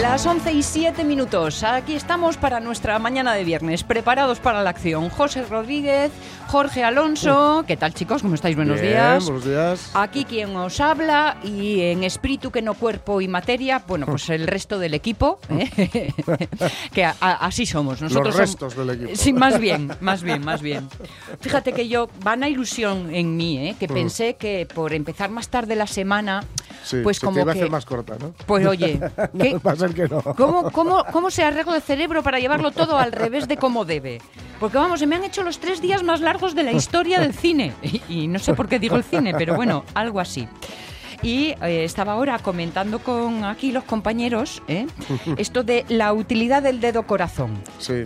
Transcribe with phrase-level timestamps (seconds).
[0.00, 1.62] Las 11 y 7 minutos.
[1.62, 5.08] Aquí estamos para nuestra mañana de viernes, preparados para la acción.
[5.08, 6.12] José Rodríguez,
[6.56, 7.64] Jorge Alonso.
[7.66, 8.22] ¿Qué tal, chicos?
[8.22, 8.56] ¿Cómo estáis?
[8.56, 9.24] Buenos Bien, días.
[9.26, 9.90] Buenos días.
[9.92, 14.46] Aquí quien os habla y en espíritu que no cuerpo y materia, bueno, pues el
[14.46, 16.10] resto del equipo, ¿eh?
[16.94, 18.00] que a- a- así somos.
[18.00, 19.10] Nosotros Los restos del equipo.
[19.16, 20.88] Sí, más bien, más bien, más bien.
[21.42, 23.76] Fíjate que yo, van a ilusión en mí, ¿eh?
[23.78, 26.42] que pensé que por empezar más tarde la semana,
[26.82, 27.50] Sí, pues se te como a que...
[27.50, 28.32] hacer más corta, ¿no?
[28.46, 28.98] Pues oye,
[29.38, 30.22] ¿qué- No, va a ser que no.
[30.22, 34.22] ¿Cómo, cómo, ¿Cómo se arregla el cerebro para llevarlo todo al revés de cómo debe?
[34.58, 37.34] Porque vamos, se me han hecho los tres días más largos de la historia del
[37.34, 37.72] cine.
[37.82, 40.48] Y, y no sé por qué digo el cine, pero bueno, algo así.
[41.22, 44.86] Y eh, estaba ahora comentando con aquí los compañeros ¿eh?
[45.38, 47.58] esto de la utilidad del dedo corazón.
[47.78, 48.04] Sí,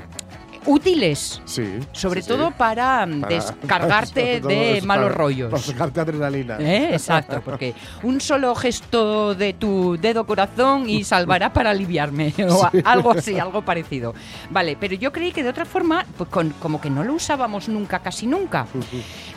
[0.66, 1.64] Útiles, sí.
[1.92, 2.55] sobre sí, todo sí.
[2.56, 5.50] para, mm, Para- descargarte de es malos para- rollos.
[5.50, 6.56] Para sacarte adrenalina.
[6.61, 6.91] ¿Eh?
[6.92, 12.72] Exacto, porque un solo gesto de tu dedo corazón y salvará para aliviarme, o a-
[12.84, 14.14] algo así, algo parecido.
[14.50, 17.69] Vale, pero yo creí que de otra forma, pues con- como que no lo usábamos
[17.69, 18.66] nunca, casi nunca.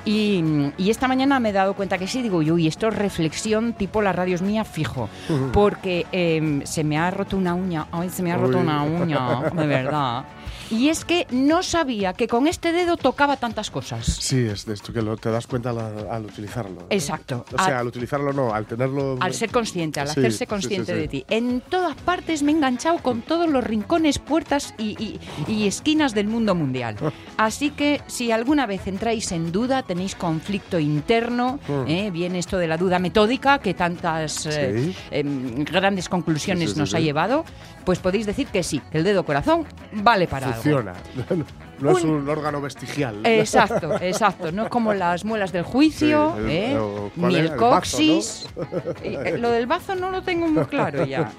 [0.06, 0.44] Y,
[0.78, 4.02] y esta mañana me he dado cuenta que sí, digo, uy, esto es reflexión tipo
[4.02, 5.10] la radio es mía fijo,
[5.54, 8.64] porque em, se me ha roto una uña, ay, se me ha roto Uy.
[8.64, 10.24] una uña, de verdad.
[10.74, 14.06] Y es que no sabía que con este dedo tocaba tantas cosas.
[14.06, 15.80] Sí, es de esto que lo, te das cuenta al,
[16.10, 16.88] al utilizarlo.
[16.90, 17.46] Exacto.
[17.54, 19.18] O sea, al utilizarlo no, al tenerlo.
[19.20, 21.00] Al ser consciente, al Sí, hacerse consciente sí, sí.
[21.02, 21.26] de ti.
[21.30, 26.14] En todas partes me he enganchado con todos los rincones, puertas y, y- y esquinas
[26.16, 26.96] del mundo mundial.
[27.38, 31.88] Así que si alguna vez entráis en duda, tenéis conflicto interno, Mm.
[31.88, 32.12] ¿eh?
[32.12, 37.46] viene esto de la duda metódica que tantas eh, em, grandes conclusiones nos ha llevado,
[37.86, 40.63] pues podéis decir que sí, que el dedo corazón vale para algo.
[40.64, 40.94] Funciona.
[41.80, 43.20] No es Un- un órgano vestigial.
[43.26, 44.52] Exacto, exacto.
[44.54, 46.78] No como las muelas del juicio, Sí, el- ¿eh?
[46.78, 48.48] o- ¿cuál ni el coxis.
[49.04, 51.32] Eh, Lo del bazo no lo tengo muy claro ya.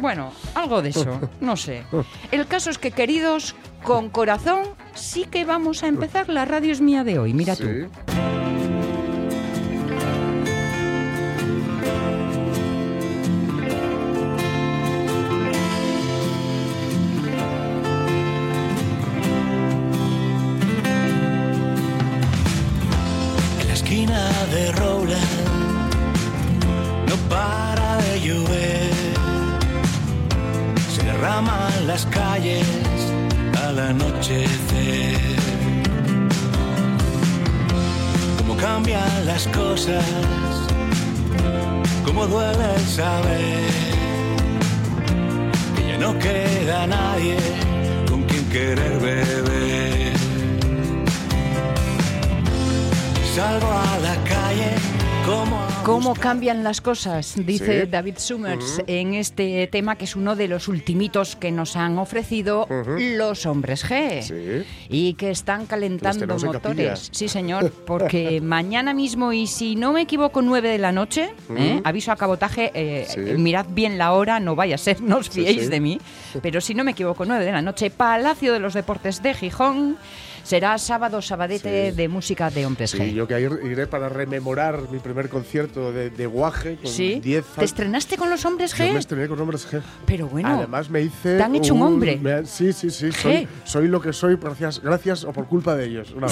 [0.00, 1.82] Bueno, algo de eso, no sé.
[2.30, 4.62] El caso es que, queridos, con corazón,
[4.94, 7.34] sí que vamos a empezar la radio es mía de hoy.
[7.34, 7.64] Mira tú.
[7.64, 7.86] Sí.
[32.00, 32.66] Las calles
[33.62, 35.18] al anochecer.
[38.38, 40.04] Cómo cambian las cosas,
[42.04, 43.70] cómo duele el saber
[45.76, 47.36] que ya no queda nadie
[48.08, 50.12] con quien querer beber.
[53.34, 54.74] Salgo a la calle
[55.84, 57.34] ¿Cómo cambian las cosas?
[57.36, 57.90] Dice Sí.
[57.90, 62.66] David Summers en este tema que es uno de los ultimitos que nos han ofrecido
[62.98, 64.22] los hombres G.
[64.22, 64.66] Sí.
[64.88, 67.10] Y que están calentando en motores.
[67.12, 71.80] Sí, señor, porque mañana mismo, y si no me equivoco, 9 de la noche, ¿eh?
[71.84, 73.20] aviso a cabotaje, eh, Sí.
[73.20, 75.68] mirad bien la hora, no vaya a ser, no os Sí, fiéis sí.
[75.68, 76.00] de mí,
[76.42, 79.96] pero si no me equivoco, 9 de la noche, Palacio de los Deportes de Gijón,
[80.42, 81.96] será sábado, sabadete Sí.
[81.96, 83.12] de música de hombres Sí, G.
[83.12, 87.20] yo que iré para rememorar mi primer concierto de, de guaje con ¿Sí?
[87.20, 88.96] 10 ¿Te estrenaste con los hombres Yo me G?
[88.98, 89.80] estrené con hombres G.
[90.06, 91.36] Pero bueno, Además me hice...
[91.36, 92.16] ¿te han hecho un hombre?
[92.20, 93.12] me sí, sí, sí.
[93.12, 96.14] Soy, soy lo que soy gracias, gracias o por culpa de ellos.
[96.14, 96.26] No,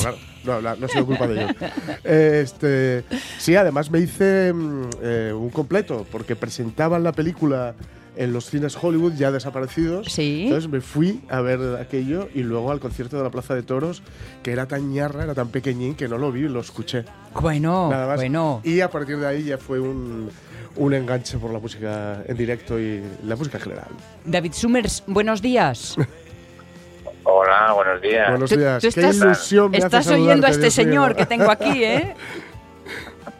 [0.44, 1.56] no, no, no ha sido culpa de ellos.
[2.04, 3.04] Este,
[3.38, 7.74] sí, además me hice mm, eh, un completo porque presentaban la película
[8.18, 10.08] en los cines Hollywood ya desaparecidos.
[10.08, 10.44] Sí.
[10.44, 14.02] Entonces me fui a ver aquello y luego al concierto de la Plaza de Toros,
[14.42, 17.04] que era tan ñarra, era tan pequeñín que no lo vi, lo escuché.
[17.40, 18.16] bueno, Nada más.
[18.16, 18.60] bueno.
[18.64, 20.28] Y a partir de ahí ya fue un,
[20.76, 23.88] un enganche por la música en directo y la música en general.
[24.24, 25.96] David Summers, buenos días.
[27.30, 28.30] Hola, buenos días.
[28.30, 28.82] Buenos días.
[28.82, 30.84] tú Qué estás- ilusión me hace Estás oyendo a este Dios mío.
[30.84, 32.14] señor que tengo aquí, ¿eh?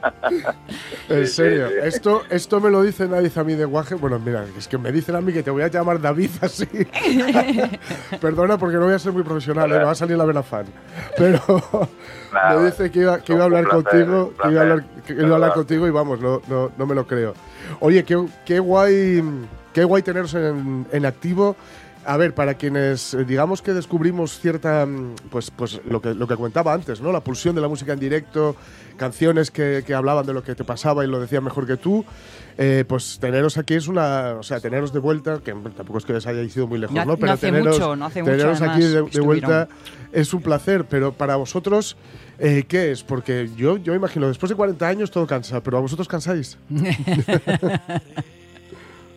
[1.09, 3.95] En serio, esto, esto me lo dice nadie a mí de guaje.
[3.95, 6.67] Bueno, mira, es que me dicen a mí que te voy a llamar David así.
[8.21, 9.79] Perdona porque no voy a ser muy profesional, ¿eh?
[9.79, 10.67] me va a salir la vena fan.
[11.17, 11.41] Pero
[12.51, 15.13] me dice que iba, que iba a hablar placer, contigo, que iba a hablar, que
[15.15, 17.35] iba a hablar contigo y vamos, no, no, no me lo creo.
[17.81, 19.23] Oye, qué, qué guay,
[19.73, 21.57] qué guay teneros en, en activo
[22.09, 26.27] a ver, para quienes eh, digamos que descubrimos cierta, mm, pues, pues lo que lo
[26.27, 27.13] que comentaba antes, ¿no?
[27.13, 28.57] La pulsión de la música en directo,
[28.97, 32.05] canciones que, que hablaban de lo que te pasaba y lo decían mejor que tú.
[32.57, 36.15] eh, pues teneros aquí es una, o sea, teneros de vuelta, que tampoco es que
[36.15, 37.13] os hayáis ido muy lejos, No- ¿no?
[37.13, 39.69] no Pero hace teneros, mucho, no hace mucho, teneros aquí además, de, vuelta
[40.13, 41.97] es un placer, pero para vosotros,
[42.39, 43.05] eh, ¿qué es?
[43.05, 46.57] Porque yo, yo imagino, después de 40 años todo cansa, pero ¿a vosotros cansáis?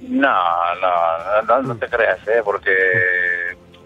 [0.01, 2.41] No, no, no, no te creas, ¿eh?
[2.43, 2.75] Porque,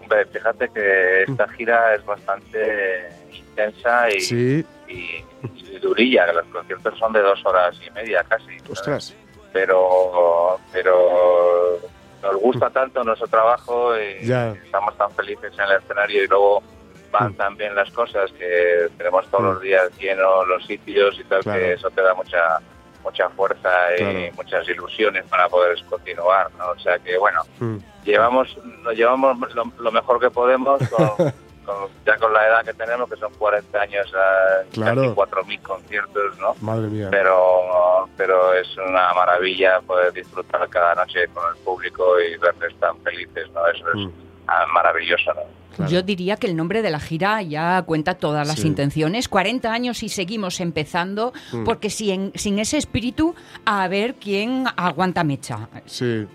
[0.02, 6.98] hombre, fíjate que esta gira es bastante intensa y, Sí, y- y durilla, los conciertos
[6.98, 8.56] son de dos horas y media casi.
[8.70, 9.14] ostras.
[9.52, 11.78] Pero, pero
[12.22, 14.50] nos gusta tanto nuestro trabajo y Ya.
[14.52, 16.62] estamos tan felices en el escenario y luego
[17.10, 17.36] van Mm.
[17.36, 19.46] tan bien las cosas que tenemos todos Mm.
[19.48, 21.58] los días llenos los sitios y tal, Claro.
[21.60, 22.58] que eso te da mucha
[23.06, 26.70] mucha fuerza y muchas ilusiones para poder continuar, ¿no?
[26.70, 27.76] O sea que, bueno, Mm.
[28.04, 28.56] llevamos
[28.94, 31.06] llevamos lo, lo mejor que podemos con,
[31.66, 35.02] con- ya con la edad que tenemos que son 40 años a Claro.
[35.02, 37.08] casi 4.000 conciertos no Madre mía.
[37.10, 42.96] pero pero es una maravilla poder disfrutar cada noche con el público y verles tan
[43.02, 44.10] felices no eso es Mm.
[44.48, 45.42] ah, maravilloso no
[45.76, 45.90] Claro.
[45.92, 48.66] Yo diría que el nombre de la gira ya cuenta todas las Sí.
[48.66, 49.28] intenciones.
[49.28, 51.64] 40 años y seguimos empezando, Mm.
[51.64, 53.34] porque sin, sin ese espíritu,
[53.64, 55.68] a ver quién aguanta mecha.
[55.86, 56.26] Sí,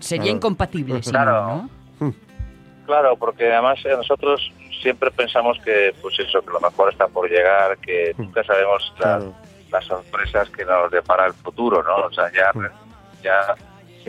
[0.00, 0.36] Sería Claro.
[0.36, 1.02] incompatible.
[1.04, 1.30] si Claro.
[1.32, 2.14] no, ¿no?
[2.86, 4.50] Claro, porque además eh, nosotros
[4.82, 9.34] siempre pensamos que, pues eso, que lo mejor está por llegar, que nunca sabemos claro.
[9.70, 12.06] las sorpresas que nos depara el futuro, ¿no?
[12.06, 12.50] O sea, ya,
[13.22, 13.54] ya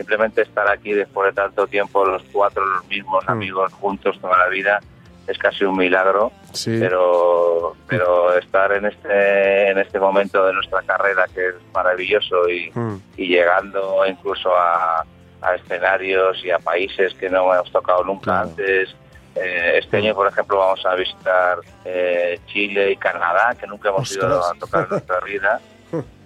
[0.04, 3.30] simplemente estar aquí después de tanto tiempo, los cuatro, los mismos Mm.
[3.30, 4.80] amigos juntos toda la vida,
[5.26, 6.32] es casi un milagro.
[6.52, 12.48] Sí, Pero, pero estar en este, en este momento de nuestra carrera que es maravilloso
[12.48, 12.96] y, Mm.
[13.18, 15.04] y llegando incluso a,
[15.42, 18.48] a escenarios y a países que no hemos tocado nunca Claro.
[18.48, 18.96] antes.
[19.36, 24.10] Eh, este año, por ejemplo, vamos a visitar eh, Chile y Canadá, que nunca hemos
[24.10, 24.56] ido Ostras.
[24.56, 25.60] a tocar en nuestra vida.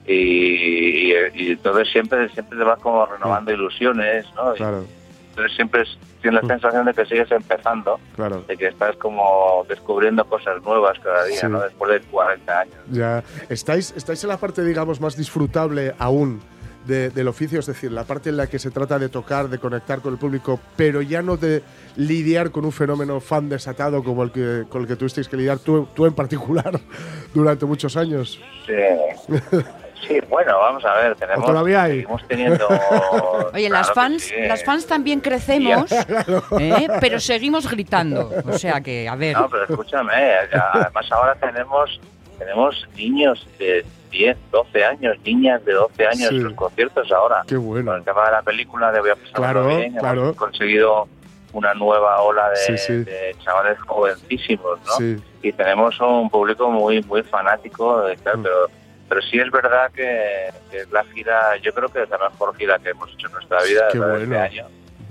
[0.07, 4.53] Y, y, y entonces siempre siempre te vas como renovando ilusiones, ¿no?
[4.55, 4.85] Claro,
[5.31, 8.43] entonces siempre es- tienes la sensación de que sigues empezando, claro.
[8.49, 11.47] de que estás como descubriendo cosas nuevas cada día, Sí.
[11.49, 11.61] ¿no?
[11.61, 12.75] Después de 40 años.
[12.91, 16.41] Ya estáis, estáis en la parte, digamos, más disfrutable aún
[16.87, 19.59] de- del oficio, es decir, la parte en la que se trata de tocar, de
[19.59, 21.63] conectar con el público, pero ya no de
[21.97, 25.59] lidiar con un fenómeno fan desatado como el que con el que tuvisteis que lidiar
[25.59, 26.79] tú, tú en particular
[27.35, 28.39] durante muchos años.
[28.67, 29.33] Sí.
[30.07, 31.93] Sí, bueno, vamos a ver, tenemos, ¿O todavía hay?
[31.93, 32.69] seguimos teniendo...
[33.55, 34.35] Oye, Claro las fans, sí.
[34.47, 35.91] las fans también crecemos,
[36.61, 36.89] ¿eh?
[37.01, 38.31] pero seguimos gritando.
[38.47, 39.37] O sea que, a ver.
[39.37, 40.13] No, pero escúchame,
[40.53, 42.01] ya- además ahora tenemos
[42.39, 46.37] tenemos niños de 10, 12 años, niñas de 12 años Sí.
[46.37, 47.43] en los conciertos ahora.
[47.47, 47.95] Qué Con bueno.
[47.95, 50.23] el tema de la película de Voy a pasarlo Claro, bien, claro.
[50.25, 51.09] hemos conseguido
[51.53, 52.93] una nueva ola de, Sí, sí.
[53.05, 54.93] de chavales jovencísimos, ¿no?
[54.97, 58.43] Sí, y tenemos un público muy muy fanático de tal, Mm.
[58.43, 58.67] pero
[59.09, 62.57] pero sí es verdad que, que es la gira yo creo que es la mejor
[62.57, 64.17] gira que hemos hecho en nuestra vida Qué bueno.
[64.19, 64.67] este año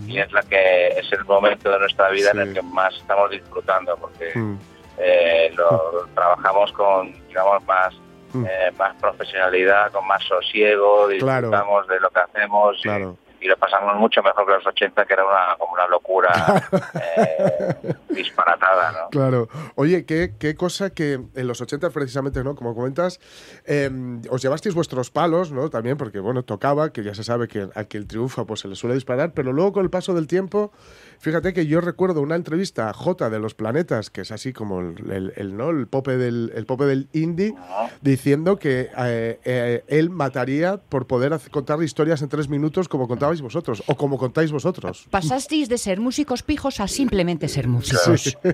[0.07, 3.29] y es la que es el momento de nuestra vida en el que más estamos
[3.31, 4.57] disfrutando porque Mm,
[4.97, 7.93] eh, lo trabajamos con digamos más
[8.35, 8.45] Mm.
[8.49, 11.49] eh, más profesionalidad con más sosiego Claro.
[11.49, 13.15] disfrutamos de lo que hacemos claro.
[13.15, 16.31] y, lo pasamos mucho mejor que los 80 que era una como una locura
[17.17, 19.09] eh, disparatada ¿no?
[19.09, 19.47] Claro.
[19.75, 22.55] Oye, qué, qué cosa que en los 80 precisamente, ¿no?
[22.55, 23.19] Como comentas,
[23.65, 23.89] eh,
[24.29, 25.69] os llevasteis vuestros palos, ¿no?
[25.69, 28.75] También porque, bueno, tocaba, que ya se sabe que a quien triunfa pues se le
[28.75, 30.71] suele disparar, pero luego con el paso del tiempo,
[31.19, 34.79] fíjate que yo recuerdo una entrevista a J de los Planetas, que es así como
[34.81, 35.69] el, el- el, ¿no?
[35.69, 37.53] el pope del el pope del indie,
[38.01, 43.07] diciendo que eh, eh, él mataría por poder hacer- contar historias en tres minutos como
[43.33, 45.07] contabais vosotros, o como contáis vosotros.
[45.09, 48.37] Pasasteis de ser músicos pijos a simplemente ser músicos.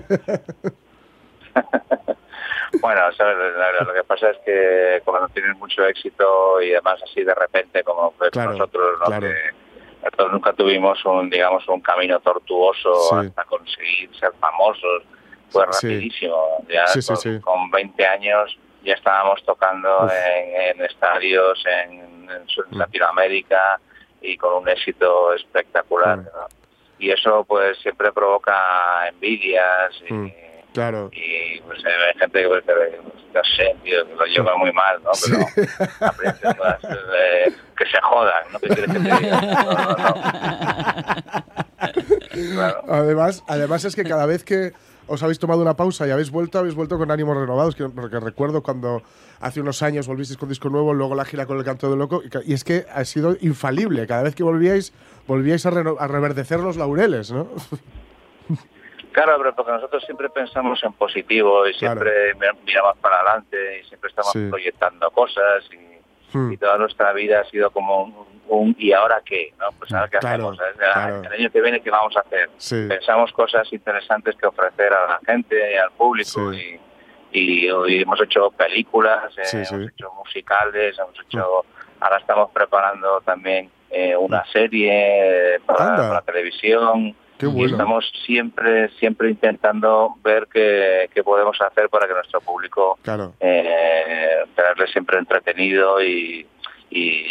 [2.80, 3.36] Bueno, ¿sabes?
[3.36, 7.82] Lo- lo que pasa es que cuando tienes mucho éxito y además así de repente
[7.82, 9.06] como Claro, nosotros, ¿no?
[9.06, 9.26] claro.
[9.26, 9.34] que
[10.04, 13.26] nosotros nunca tuvimos un, digamos, un camino tortuoso Sí.
[13.26, 15.02] hasta conseguir ser famosos,
[15.50, 15.88] fue Sí.
[15.88, 16.64] rapidísimo.
[16.68, 17.40] Ya con, sí.
[17.40, 22.08] con 20 años ya estábamos tocando en, en estadios en,
[22.70, 23.80] Latinoamérica
[24.22, 26.18] y con un éxito espectacular.
[26.18, 26.24] Mm.
[26.24, 26.48] ¿no?
[26.98, 30.32] Y eso pues siempre provoca envidias y, Mm.
[30.72, 31.10] Claro.
[31.12, 33.00] y pues hay gente que, pues, que,
[33.34, 35.12] no sé, tío, que lo lleva muy mal, ¿no?
[35.14, 35.32] Sí.
[35.56, 35.66] Pero
[36.00, 36.76] aprende, pues,
[37.12, 38.58] eh, que se jodan, ¿no?
[38.60, 39.40] ¿Qué quieres que te diga?
[39.40, 40.14] No, no, no.
[42.54, 42.82] Claro.
[42.88, 44.72] Además, además es que cada vez que
[45.12, 48.20] os habéis tomado una pausa y habéis vuelto, habéis vuelto con ánimos renovados, que- porque
[48.20, 49.02] recuerdo cuando
[49.40, 52.22] hace unos años volvisteis con disco nuevo, luego la gira con el canto de loco,
[52.44, 54.92] y, es que ha sido infalible, cada vez que volvíais,
[55.26, 57.48] volvíais a, a reverdecer los laureles, ¿no?
[59.12, 63.88] Claro, pero porque nosotros siempre pensamos en positivo y siempre mi- miramos para adelante y
[63.88, 64.46] siempre estamos Sí.
[64.48, 65.90] proyectando cosas y,
[66.36, 66.52] Hmm.
[66.52, 68.14] y toda nuestra vida ha sido como un,
[68.50, 69.52] un ¿y ahora qué?
[69.58, 69.66] ¿no?
[69.78, 71.22] Pues ahora qué Claro, hacemos, el, claro.
[71.24, 72.50] el año que viene qué vamos a hacer.
[72.58, 72.86] Sí.
[72.88, 76.78] Pensamos cosas interesantes que ofrecer a la gente al público Sí.
[77.32, 81.64] y, y hoy hemos hecho películas, eh, hemos hecho musicales, hemos hecho,
[82.00, 87.14] ahora estamos preparando también eh, una serie para, para televisión.
[87.38, 87.70] Qué Y bueno.
[87.72, 93.32] estamos siempre, siempre intentando ver qué, qué podemos hacer para que nuestro público Claro.
[93.40, 96.46] eh, tenerle siempre entretenido y,
[96.90, 97.24] y,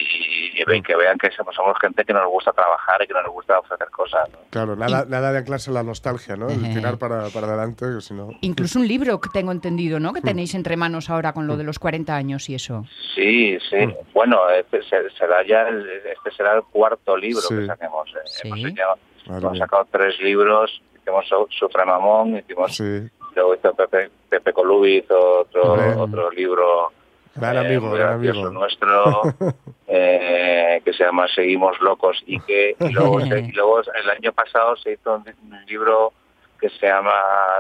[0.56, 3.28] y ve- que vean que somos, somos gente que nos gusta trabajar y que nos
[3.28, 4.30] gusta ofrecer cosas.
[4.32, 4.40] ¿no?
[4.50, 6.50] Claro, nada, nada de anclarse la nostalgia, ¿no?
[6.50, 8.30] El tirar para, para adelante, que si no.
[8.42, 10.14] Incluso un libro que tengo entendido, ¿no?
[10.14, 12.86] Que tenéis entre manos ahora con lo de los 40 años y eso.
[13.16, 13.78] Sí, sí.
[13.88, 13.94] Mm.
[14.14, 17.56] Bueno, este se- será ya el- este será el cuarto libro Sí.
[17.56, 18.10] que saquemos.
[18.16, 18.20] eh.
[18.26, 18.48] Sí.
[18.48, 23.08] Hemos, hecho- sacado tres libros, hicimos Su- Sufre Mamón, hicimos, Sí.
[23.36, 26.92] luego hizo Pepe, Pepe Colubi, hizo otro, otro libro
[27.40, 28.50] Gran eh, gran amigo.
[28.52, 29.22] nuestro
[29.88, 34.32] eh, que se llama Seguimos Locos y que y luego, se- y luego el año
[34.34, 36.14] pasado se hizo un, un libro
[36.60, 37.12] que se llama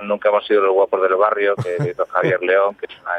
[0.03, 3.11] Nunca hemos sido los guapos del barrio que hizo Javier León que es una,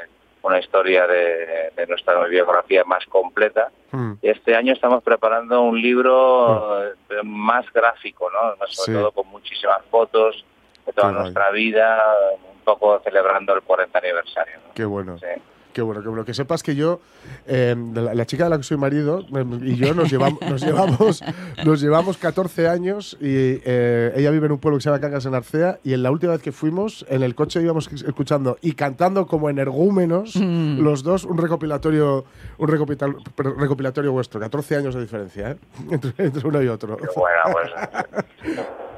[0.42, 4.12] una historia de, de nuestra biografía más completa Hmm.
[4.22, 6.92] y este año estamos preparando un libro eh,
[7.24, 8.92] más gráfico no sobre Sí.
[8.92, 10.44] todo con muchísimas fotos
[10.86, 11.22] de toda Qué guay.
[11.24, 12.00] nuestra vida
[12.36, 14.72] un poco celebrando el 40 aniversario ¿no?
[14.74, 15.18] Qué bueno.
[15.18, 15.26] Sí.
[15.72, 16.24] Qué bueno, qué bueno.
[16.24, 17.00] Que sepas que yo,
[17.46, 20.60] eh, la, la chica de la que soy marido, eh, y yo nos llevamos, nos
[20.62, 21.22] llevamos,
[21.64, 25.26] nos llevamos 14 años y eh, ella vive en un pueblo que se llama Cangas
[25.26, 28.72] en Arcea y en la última vez que fuimos, en el coche íbamos escuchando y
[28.72, 30.80] cantando como energúmenos Mm.
[30.80, 32.24] los dos un recopilatorio,
[32.58, 34.40] un recopilatorio, recopilatorio vuestro.
[34.40, 35.56] 14 años de diferencia, ¿eh?
[35.90, 36.96] Entre, entre uno y otro.
[36.96, 37.70] Bueno, pues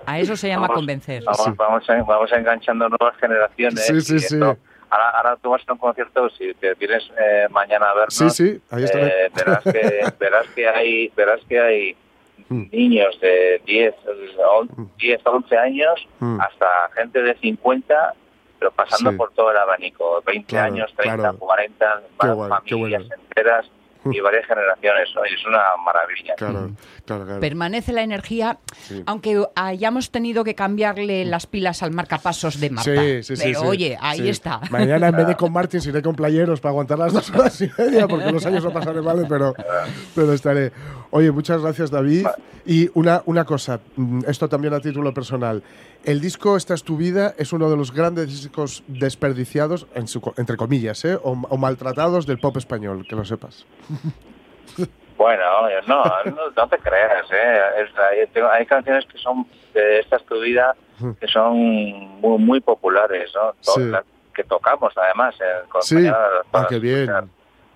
[0.07, 1.23] A eso se llama Vamos- convencer.
[1.25, 1.45] Vamos,
[1.87, 1.95] Sí.
[2.07, 3.87] vamos, enganchando nuevas generaciones.
[3.87, 4.35] Sí, sí, y sí.
[4.35, 4.57] esto-
[4.93, 8.31] ahora, ahora tú vas a un concierto, si te vienes eh, mañana a vernos, Sí,
[8.31, 11.97] sí, ahí eh, verás, que, verás que hay, verás que hay
[12.49, 12.69] Mm.
[12.73, 13.95] niños de 10,
[14.59, 16.41] on- 10 11 años Mm.
[16.41, 18.15] hasta gente de 50,
[18.59, 19.17] pero pasando Sí.
[19.17, 21.39] por todo el abanico, 20 Claro, años, 30, claro.
[21.39, 23.23] 40, Qué va- guay, familias bueno.
[23.25, 23.71] enteras
[24.11, 25.25] y varias generaciones, ¿no?
[25.27, 26.35] y es una maravilla.
[26.37, 26.71] Claro,
[27.07, 27.41] claro, claro.
[27.41, 29.03] Permanece la energía, Sí.
[29.07, 32.91] aunque hayamos tenido que cambiarle las pilas al marcapasos de Marta.
[32.91, 33.43] Sí, sí, sí.
[33.45, 33.67] Pero sí.
[33.67, 34.29] oye, ahí Sí.
[34.29, 34.61] está.
[34.71, 37.71] Mañana en vez de con Martins iré con playeros para aguantar las dos horas y
[37.79, 39.55] media, porque los años no pasaré mal, pero,
[40.15, 40.73] pero estaré.
[41.15, 42.27] Oye, muchas gracias, David.
[42.65, 45.63] Y una, una cosa, mm, esto también a título personal.
[46.05, 50.21] El disco Esta es tu vida es uno de los grandes discos desperdiciados, en su
[50.39, 51.17] entre comillas, ¿eh?
[51.23, 53.67] o, o maltratados del pop español, que lo sepas.
[55.19, 55.43] Bueno,
[55.87, 57.59] no, no, no te creas, ¿eh?
[57.85, 60.75] Es- hay, tengo- hay canciones que son de esta es tu vida
[61.21, 61.57] que son
[62.21, 63.53] muy, muy populares, ¿no?
[63.63, 63.85] To- Sí.
[63.85, 64.05] las
[64.35, 65.35] que tocamos además.
[65.41, 66.09] eh, con Sí.
[66.53, 67.03] Ah, qué bien.
[67.03, 67.25] escuchar.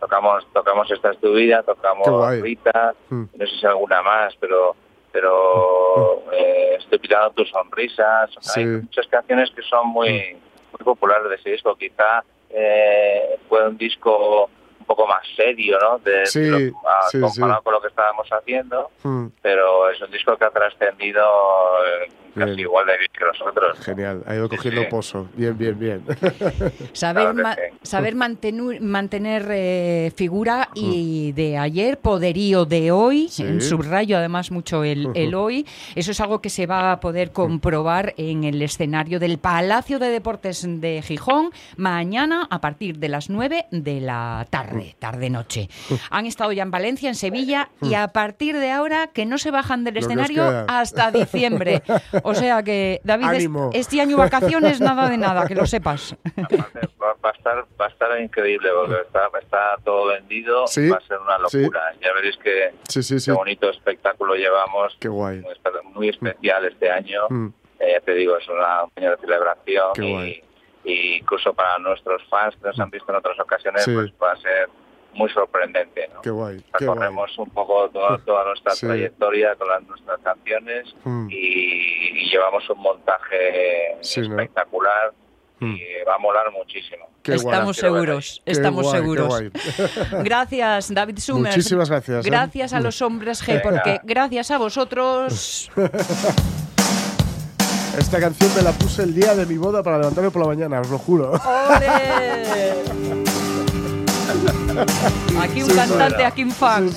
[0.07, 2.07] Tocamos, tocamos esta es tu vida, tocamos.
[2.41, 3.25] Rita, Mm.
[3.35, 4.77] no sé si alguna más, pero
[5.13, 8.31] pero eh, estoy pillando tus sonrisas.
[8.41, 8.61] Sí.
[8.61, 10.11] Hay muchas canciones que son muy,
[10.73, 11.75] muy populares de ese disco.
[11.75, 14.49] Quizá eh, fue un disco
[14.79, 15.99] un poco más serio, ¿no?
[15.99, 20.01] De, Sí, de lo- a- sí, comparado con lo que estábamos haciendo, Mm, pero es
[20.03, 21.25] un disco que ha trascendido
[21.85, 22.61] eh, casi Bien.
[22.61, 23.79] igual de bien que nosotros.
[23.81, 24.87] Genial, ha ido cogiendo Sí.
[24.91, 25.29] pozo.
[25.35, 26.03] Bien, bien, bien.
[26.93, 27.61] Saber, Claro ma- sí.
[27.83, 33.43] saber mantenu- mantener eh, figura y de ayer, poderío de hoy, Sí.
[33.43, 37.33] en subrayo además mucho el, el hoy, eso es algo que se va a poder
[37.33, 43.31] comprobar en el escenario del Palacio de Deportes de Gijón mañana a partir de las
[43.31, 45.69] 9 de la tarde, tarde-noche.
[46.11, 49.51] Han estado ya en Valencia, en Sevilla y a partir de ahora que no se
[49.51, 51.83] bajan del Lo escenario hasta diciembre.
[52.29, 53.71] O sea que, David, Ánimo.
[53.73, 56.17] este año vacaciones nada de nada, que lo sepas.
[56.37, 60.89] Aparte, va, va a estar va a estar increíble porque está, está todo vendido, Sí,
[60.89, 61.59] va a ser una sí.
[61.61, 61.81] locura.
[62.03, 63.31] Ya veréis que Sí, sí, sí.
[63.31, 65.39] qué bonito espectáculo llevamos, Qué guay.
[65.41, 67.23] muy, espe- muy especial este año.
[67.31, 70.43] Mm, Eh, ya te digo, es una, un año de celebración Qué guay.
[70.85, 73.93] y, y incluso para nuestros fans que nos han visto en otras ocasiones, Sí.
[73.95, 74.69] pues va a ser
[75.17, 76.09] muy sorprendente.
[76.15, 76.21] ¿no?
[76.23, 76.99] Qué guay, qué guay.
[76.99, 78.87] Recorremos un poco toda, toda nuestra Sí.
[78.87, 81.29] trayectoria con las, nuestras canciones Mm.
[81.31, 84.27] y, y llevamos un montaje Sí, ¿no?
[84.41, 85.13] espectacular
[85.59, 85.75] Mm.
[85.75, 87.09] y va a molar muchísimo.
[87.23, 89.43] Qué estamos seguros, Qué estamos guay, seguros.
[90.23, 91.57] Gracias, David Summers.
[91.57, 92.31] Muchísimas gracias, ¿eh?
[92.31, 93.63] Gracias a los hombres G, Venga.
[93.63, 95.71] porque gracias a vosotros.
[97.99, 100.81] Esta canción me la puse el día de mi boda para levantarme por la mañana,
[100.83, 101.33] os lo juro.
[101.33, 103.25] ¡Ole!
[105.43, 106.91] Aquí un cantante, aquí un fan.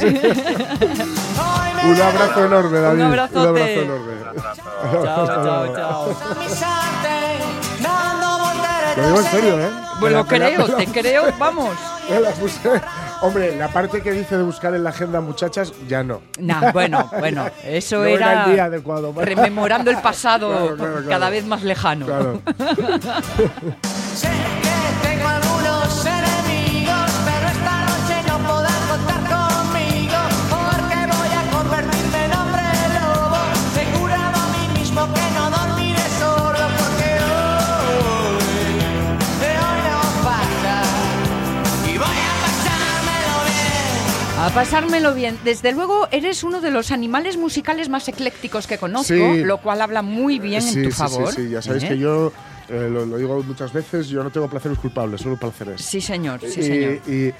[1.85, 2.99] Un abrazo enorme, David.
[2.99, 3.39] Un abrazote.
[3.39, 4.13] Un abrazo enorme.
[5.03, 6.15] Chao, chao, chao.
[8.97, 9.69] Lo digo en serio, ¿eh?
[9.99, 11.75] Bueno, la- creo, la- te creo, vamos.
[12.09, 12.59] me la puse.
[13.21, 16.21] Hombre, la parte que dice de buscar en la agenda muchachas, ya no.
[16.39, 19.11] Nah, bueno, bueno, eso No era el día adecuado.
[19.11, 21.09] para- rememorando el pasado Claro, claro, claro.
[21.09, 22.05] cada vez más lejano.
[22.05, 22.41] Claro.
[44.41, 45.37] A pasármelo bien.
[45.43, 49.43] Desde luego, eres uno de los animales musicales más eclécticos que conozco, Sí.
[49.43, 51.33] lo cual habla muy bien sí, en tu sí, favor.
[51.33, 51.87] Sí, sí, ya sabéis ¿eh?
[51.89, 52.31] que yo,
[52.69, 55.81] eh, lo, lo digo muchas veces, yo no tengo placeres culpables, solo placeres.
[55.81, 56.93] Sí, señor, sí, y, señor.
[57.07, 57.33] y-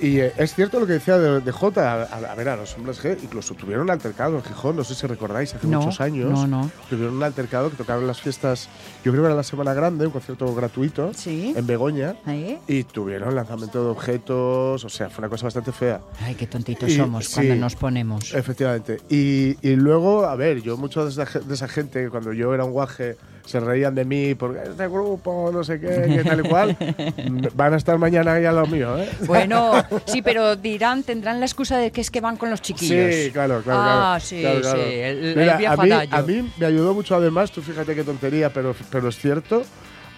[0.00, 2.72] y, eh, es cierto lo que decía de, de Jota, a, a ver, a los
[2.76, 6.00] hombres G, incluso tuvieron un altercado en Gijón, no sé si recordáis, hace No, muchos
[6.00, 6.30] años.
[6.30, 6.70] no, no.
[6.88, 8.68] Tuvieron un altercado que tocaron las fiestas,
[9.04, 11.54] yo creo que era la Semana Grande, un concierto gratuito Sí.
[11.56, 12.14] en Begoña.
[12.26, 12.58] ¿Eh?
[12.66, 16.00] Y tuvieron lanzamiento de objetos, o sea, fue una cosa bastante fea.
[16.20, 17.34] Ay, qué tontitos Y- somos sí.
[17.34, 18.34] cuando nos ponemos.
[18.34, 18.98] Efectivamente.
[19.08, 22.32] Y, y luego, a ver, yo mucho de esa, ge- de esa gente que cuando
[22.32, 26.22] yo era un guaje se reían de mí porque este grupo, no sé qué, que
[26.22, 26.76] tal y cual,
[27.54, 29.08] van a estar mañana ahí a lo mío, ¿eh?
[29.26, 29.72] Bueno,
[30.06, 33.14] sí, pero dirán, tendrán la excusa de que es que van con los chiquillos.
[33.14, 33.80] Sí, claro, claro.
[33.82, 37.50] Ah, claro, sí, claro, sí, el Mira, a, mí, a mí me ayudó mucho además,
[37.50, 39.62] tú fíjate qué tontería, pero, pero es cierto,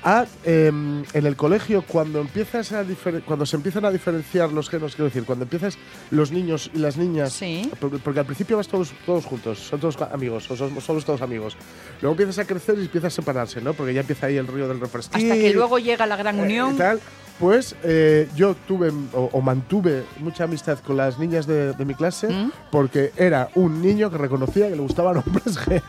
[0.03, 2.85] a, em, en el colegio cuando empiezas a
[3.27, 5.77] cuando se empiezan a diferenciar los géneros, quiero decir, cuando empiezas
[6.11, 7.71] los niños y las niñas, Sí.
[7.79, 11.21] porque, porque al principio vas todos, todos juntos, son todos amigos, o somos, somos todos
[11.21, 11.55] amigos.
[12.01, 13.75] Luego empiezas a crecer y empiezas a separarse, ¿no?
[13.75, 15.21] Porque ya empieza ahí el río del refresquín.
[15.31, 16.75] Hasta que luego llega la gran eh, unión.
[16.75, 17.01] y tal.
[17.41, 21.95] Pues eh, yo tuve o, o mantuve mucha amistad con las niñas de, de mi
[21.95, 22.53] clase ¿Mm?
[22.71, 25.83] porque era un niño que reconocía que le gustaban hombres G.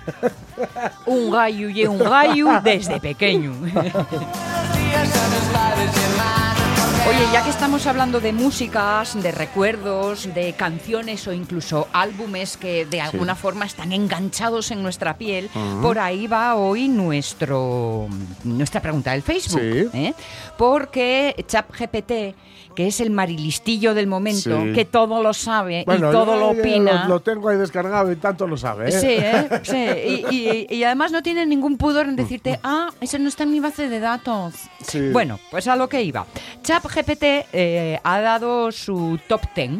[1.05, 3.51] Un gallo y un gallo desde pequeño.
[7.08, 12.86] Oye, ya que estamos hablando de músicas, de recuerdos, de canciones o incluso álbumes que
[12.86, 15.49] de alguna forma están enganchados en nuestra piel,
[15.82, 18.08] por ahí va hoy nuestro
[18.43, 19.62] nuestra pregunta del Facebook.
[19.62, 19.89] Sí.
[19.93, 20.13] ¿eh?
[20.58, 22.36] Porque ChatGPT,
[22.75, 24.73] que es el marilistillo del momento, Sí.
[24.73, 27.03] que todo lo sabe y todo yo- lo yo opina.
[27.03, 28.89] Lo, lo tengo ahí descargado y tanto lo sabe.
[28.89, 28.91] ¿eh?
[28.91, 29.49] Sí, ¿eh?
[29.63, 30.25] Sí.
[30.36, 33.51] Y, y- y además no tiene ningún pudor en decirte, ah, eso no está en
[33.51, 34.53] mi base de datos.
[34.86, 35.10] Sí.
[35.12, 36.25] Bueno, pues a lo que iba.
[36.63, 39.71] ChatGPT eh, ha dado su top 10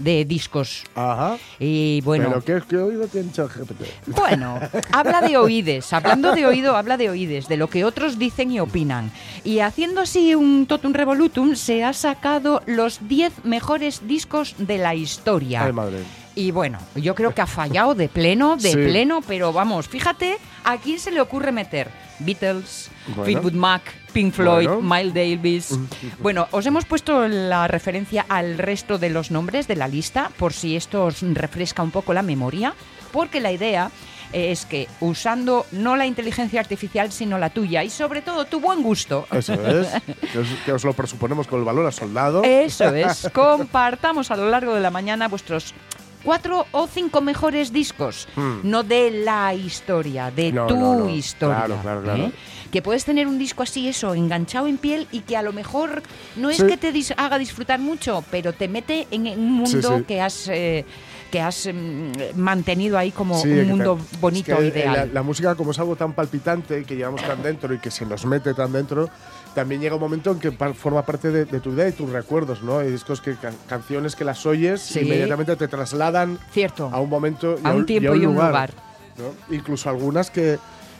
[0.00, 0.84] de discos.
[0.96, 1.36] Ajá.
[1.60, 3.82] Y bueno, Pero ¿qué, qué oído tiene ChatGPT?
[4.08, 4.58] bueno,
[4.92, 8.58] habla de oídes, hablando de oído, habla de oídes, de lo que otros dicen y
[8.60, 9.12] opinan.
[9.44, 14.94] Y haciendo así un totum revolutum, se ha sacado los 10 mejores discos de la
[14.94, 15.64] historia.
[15.64, 15.98] Ay, madre.
[16.34, 18.76] Y bueno, yo creo que ha fallado de pleno, de Sí.
[18.76, 21.88] pleno, pero vamos, fíjate a quién se le ocurre meter.
[22.20, 23.24] Beatles, Bueno.
[23.24, 24.82] Fleetwood Mac, Pink Floyd, Bueno.
[24.82, 25.78] Miles Davis.
[26.20, 30.52] Bueno, os hemos puesto la referencia al resto de los nombres de la lista, por
[30.52, 32.74] si esto os refresca un poco la memoria,
[33.12, 33.90] porque la idea
[34.32, 38.80] es que usando no la inteligencia artificial, sino la tuya y sobre todo tu buen
[38.80, 39.88] gusto, Eso es.
[40.32, 42.44] que, os, que os lo presuponemos con el valor a soldado.
[42.44, 43.28] Eso es.
[43.32, 45.74] Compartamos a lo largo de la mañana vuestros
[46.22, 48.28] cuatro o cinco mejores discos.
[48.36, 48.58] Hmm.
[48.62, 51.08] No de la historia, de No, tu no, no.
[51.08, 51.56] historia.
[51.64, 52.24] Claro, claro, claro.
[52.24, 52.32] ¿eh?
[52.70, 56.02] Que puedes tener un disco así, eso, enganchado en piel y que a lo mejor
[56.36, 56.66] no es Sí.
[56.66, 60.04] que te dis- haga disfrutar mucho, pero te mete en un mundo Sí, sí.
[60.06, 60.48] que has.
[60.48, 60.84] eh,
[61.30, 64.94] que has mm, mantenido ahí como Sí, un mundo te- bonito, es que, ideal.
[64.96, 68.04] La, la música, como es algo tan palpitante que llevamos tan dentro y que se
[68.04, 69.08] nos mete tan dentro,
[69.54, 72.10] también llega un momento en que par- forma parte de, de tu vida y tus
[72.10, 72.78] recuerdos, ¿no?
[72.78, 75.00] Hay discos que can- canciones que las oyes Sí.
[75.00, 76.88] y inmediatamente te trasladan Cierto.
[76.92, 78.72] a un momento y A un tiempo y un lugar.
[79.18, 79.54] ¿no?
[79.54, 80.58] Incluso algunas que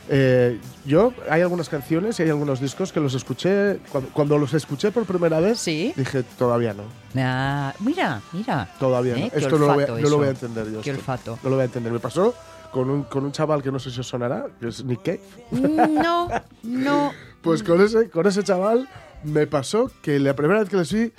[0.09, 4.53] eh, yo hay algunas canciones y hay algunos discos que los escuché cuando, cuando los
[4.53, 5.93] escuché por primera vez Sí.
[5.95, 6.83] dije todavía no
[7.15, 8.67] Ah, mira, mira.
[8.79, 9.29] todavía no ¿Eh?
[9.31, 10.99] Qué esto no lo, voy, a- no lo voy a entender yo Qué esto.
[11.01, 11.39] olfato.
[11.43, 12.33] no lo voy a entender me pasó
[12.71, 15.21] con un, con un chaval que no sé si os sonará que es Nick Cave
[15.51, 16.27] No,
[16.63, 17.11] no.
[17.41, 18.87] pues con ese con ese chaval
[19.23, 21.11] me pasó que la primera vez que les vi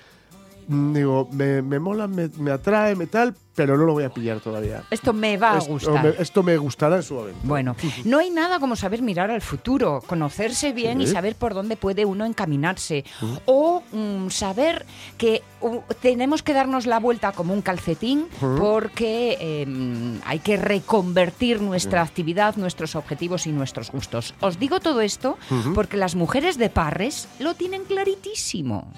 [0.68, 4.40] digo me, me mola me, me atrae me tal pero no lo voy a pillar
[4.40, 6.02] todavía Esto me va a esto, gustar.
[6.02, 9.42] me, esto me gustará en su momento Bueno, no hay nada como saber mirar al
[9.42, 13.04] futuro, conocerse bien y saber por dónde puede uno encaminarse.
[13.44, 14.86] O mm, saber
[15.18, 18.26] que uh, tenemos que darnos la vuelta como un calcetín
[18.58, 24.34] porque eh, mm, hay que reconvertir nuestra actividad, nuestros objetivos y nuestros gustos.
[24.40, 25.36] Os digo todo esto
[25.74, 28.90] porque las mujeres de Parres lo tienen claritísimo.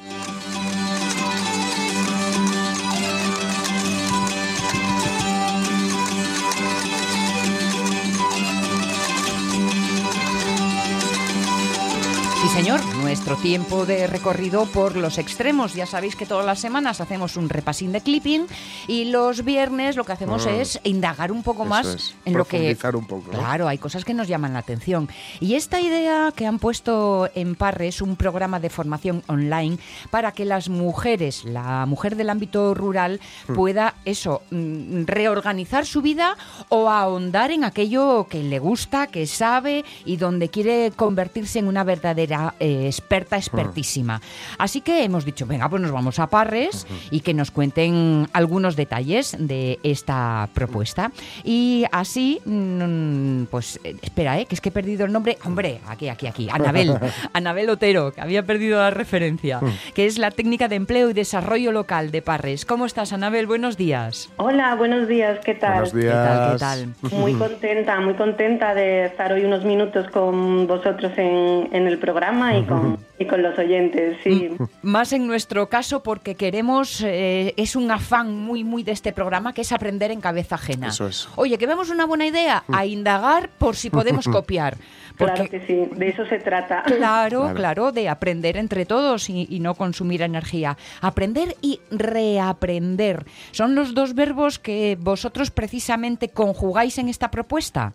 [13.24, 15.72] Nuestro tiempo de recorrido por los extremos.
[15.72, 18.44] Ya sabéis que todas las semanas hacemos un repasín de clipping
[18.87, 20.50] y los viernes lo que hacemos Ah.
[20.50, 22.58] es indagar un poco más es, en lo que...
[22.58, 23.38] profundizar un poco, ¿no?
[23.38, 25.08] Claro, hay cosas que nos llaman la atención.
[25.40, 29.78] Y esta idea que han puesto en Parre es un programa de formación online
[30.10, 33.54] para que las mujeres, la mujer del ámbito rural, Hmm.
[33.54, 36.37] pueda eso, mm, reorganizar su vida
[36.68, 41.84] o ahondar en aquello que le gusta, que sabe y donde quiere convertirse en una
[41.84, 44.20] verdadera eh, experta, expertísima.
[44.59, 48.77] Así que hemos dicho, venga, pues nos vamos a Parres y que nos cuenten algunos
[48.77, 51.12] detalles de esta propuesta.
[51.42, 54.46] Y así, mm, pues eh, espera, ¿eh?
[54.46, 55.38] que es que he perdido el nombre.
[55.44, 56.48] Hombre, aquí, aquí, aquí.
[56.50, 56.98] Anabel.
[57.33, 59.61] Anabel Otero, que había perdido la referencia,
[59.94, 62.64] que es la técnica de empleo y desarrollo local de Parres.
[62.64, 63.46] ¿Cómo estás, Anabel?
[63.46, 64.31] Buenos días.
[64.37, 65.72] Hola, buenos días, ¿qué tal?
[65.72, 66.14] Buenos días.
[66.14, 66.92] ¿Qué tal?
[67.03, 67.18] ¿Qué tal?
[67.18, 72.57] Muy contenta, muy contenta de estar hoy unos minutos con vosotros en, en el programa
[72.57, 74.50] y con, y con los oyentes, sí.
[74.83, 79.53] Más en nuestro caso porque queremos, eh, es un afán muy, muy de este programa,
[79.53, 80.88] que es aprender en cabeza ajena.
[80.88, 81.29] Eso es.
[81.37, 84.77] Oye, que vemos una buena idea, a indagar por si podemos copiar.
[85.16, 86.83] Claro Porque, que sí, de eso se trata.
[86.83, 87.55] Claro, Claro.
[87.55, 90.77] claro, de aprender entre todos y, y no consumir energía.
[91.00, 93.24] Aprender y reaprender.
[93.53, 97.92] ¿Son los dos verbos que vosotros precisamente conjugáis en esta propuesta?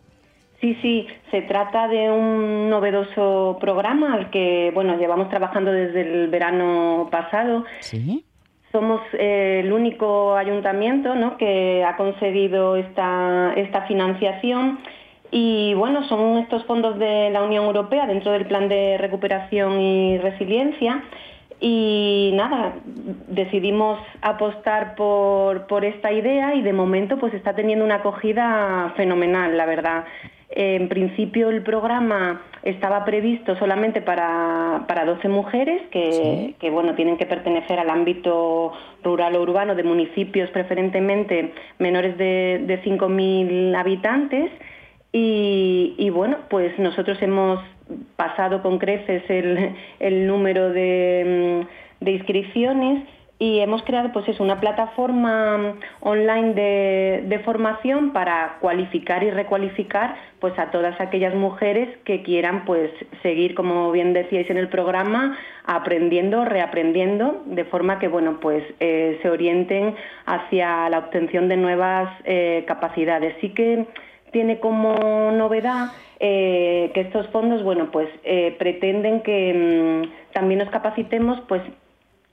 [0.62, 6.28] Sí, sí, se trata de un novedoso programa al que, bueno, llevamos trabajando desde el
[6.28, 7.64] verano pasado.
[7.80, 8.26] Sí.
[8.74, 11.38] Somos eh, el único ayuntamiento ¿no?
[11.38, 14.80] que ha conseguido esta, esta financiación
[15.32, 20.18] y bueno, son estos fondos de la Unión Europea dentro del Plan de Recuperación y
[20.18, 21.04] Resiliencia
[21.62, 22.74] y nada,
[23.28, 29.56] decidimos apostar por, por esta idea y de momento pues está teniendo una acogida fenomenal,
[29.58, 30.06] la verdad.
[30.52, 36.56] En principio el programa estaba previsto solamente para, para 12 mujeres que, Sí.
[36.60, 42.64] que, bueno, tienen que pertenecer al ámbito rural o urbano de municipios preferentemente menores de,
[42.66, 44.52] de 5.000 habitantes.
[45.12, 47.60] Y, y, bueno, pues nosotros hemos
[48.16, 51.66] pasado con creces el, el número de,
[52.00, 53.04] de inscripciones
[53.42, 60.16] y hemos creado pues es una plataforma online de, de formación para cualificar y recualificar
[60.40, 62.92] pues a todas aquellas mujeres que quieran pues
[63.24, 69.18] seguir como bien decíais en el programa aprendiendo reaprendiendo de forma que bueno pues eh,
[69.22, 73.36] se orienten hacia la obtención de nuevas eh, capacidades.
[73.40, 73.86] Sí que
[74.32, 79.54] tiene como novedad eh, que estos fondos bueno pues eh, pretenden que
[80.04, 81.62] mm, también nos capacitemos pues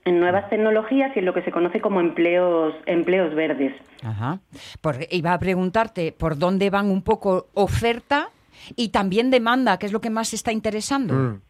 [0.07, 3.75] en nuevas tecnologías y en lo que se conoce como empleos, empleos verdes.
[4.03, 4.39] Ajá.
[4.81, 8.29] Porque iba a preguntarte por dónde van un poco oferta
[8.77, 11.15] y también demanda, que es lo que más está interesando.
[11.15, 11.41] Mm.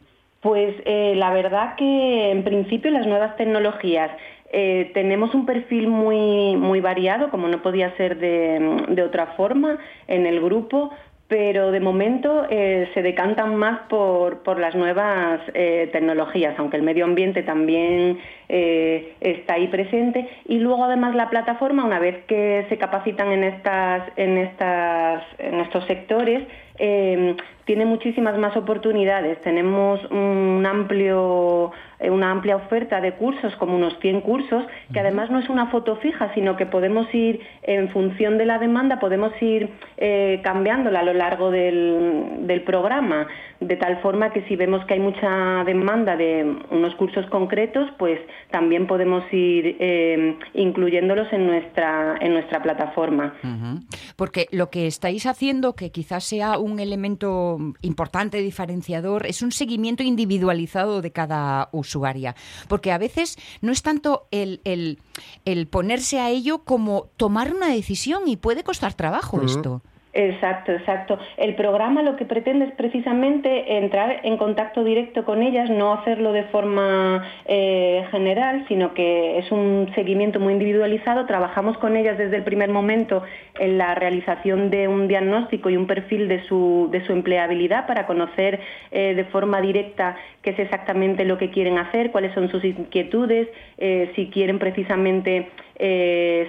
[0.40, 4.10] Pues eh, la verdad que en principio las nuevas tecnologías
[4.52, 9.78] eh, tenemos un perfil muy, muy variado, como no podía ser de, de otra forma
[10.06, 10.90] en el grupo,
[11.28, 16.84] pero de momento eh, se decantan más por, por las nuevas eh, tecnologías, aunque el
[16.84, 20.28] medio ambiente también eh, está ahí presente.
[20.46, 25.60] Y luego además la plataforma, una vez que se capacitan en, estas, en, estas, en
[25.60, 26.44] estos sectores,
[26.78, 27.36] eh,
[27.66, 29.40] tiene muchísimas más oportunidades.
[29.40, 35.30] Tenemos un amplio, eh, una amplia oferta de cursos, como unos 100 cursos, que además
[35.30, 39.32] no es una foto fija, sino que podemos ir, en función de la demanda, podemos
[39.42, 43.26] ir eh, cambiándola a lo largo del, del programa,
[43.58, 48.20] de tal forma que si vemos que hay mucha demanda de unos cursos concretos, pues
[48.50, 53.34] también podemos ir eh, incluyéndolos en nuestra, en nuestra plataforma.
[54.14, 60.02] Porque lo que estáis haciendo, que quizás sea un elemento importante, diferenciador, es un seguimiento
[60.02, 62.34] individualizado de cada usuaria.
[62.68, 64.98] Porque a veces no es tanto el, el-
[65.44, 69.82] el ponerse a ello como tomar una decisión y puede costar trabajo esto.
[70.18, 71.18] Exacto, exacto.
[71.36, 76.32] El programa lo que pretende es precisamente entrar en contacto directo con ellas, no hacerlo
[76.32, 81.26] de forma eh, general, sino que es un seguimiento muy individualizado.
[81.26, 83.24] Trabajamos con ellas desde el primer momento
[83.58, 88.06] en la realización de un diagnóstico y un perfil de su, de su empleabilidad para
[88.06, 88.58] conocer
[88.92, 93.48] eh, de forma directa qué es exactamente lo que quieren hacer, cuáles son sus inquietudes,
[93.76, 95.50] eh, si quieren precisamente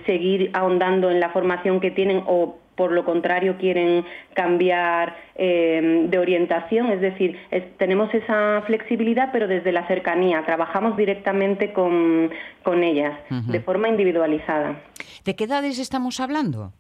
[0.06, 6.18] seguir ahondando en la formación que tienen o por lo contrario quieren cambiar eh, de
[6.20, 12.30] orientación, es decir, es- tenemos esa flexibilidad pero desde la cercanía, trabajamos directamente con,
[12.64, 14.80] con ellas de forma individualizada.
[15.26, 16.72] ¿De qué edades estamos hablando?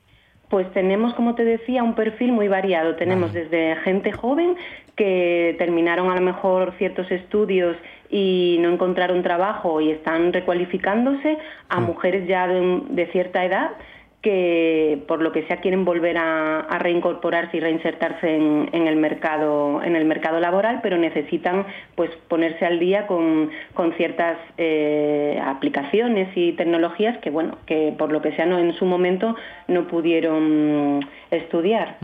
[0.49, 2.95] Pues tenemos, como te decía, un perfil muy variado.
[2.95, 4.55] Tenemos desde gente joven
[4.95, 7.75] que terminaron a lo mejor ciertos estudios
[8.09, 13.71] y no encontraron trabajo y están recualificándose, a mujeres ya de, de cierta edad
[14.27, 18.97] que por lo que sea quieren volver a, a reincorporarse y reinsertarse en, en el
[18.97, 25.39] mercado en el mercado laboral pero necesitan pues ponerse al día con, con ciertas eh,
[25.41, 29.33] aplicaciones y tecnologías que bueno que por lo que sea no en su momento
[29.69, 31.97] no pudieron estudiar.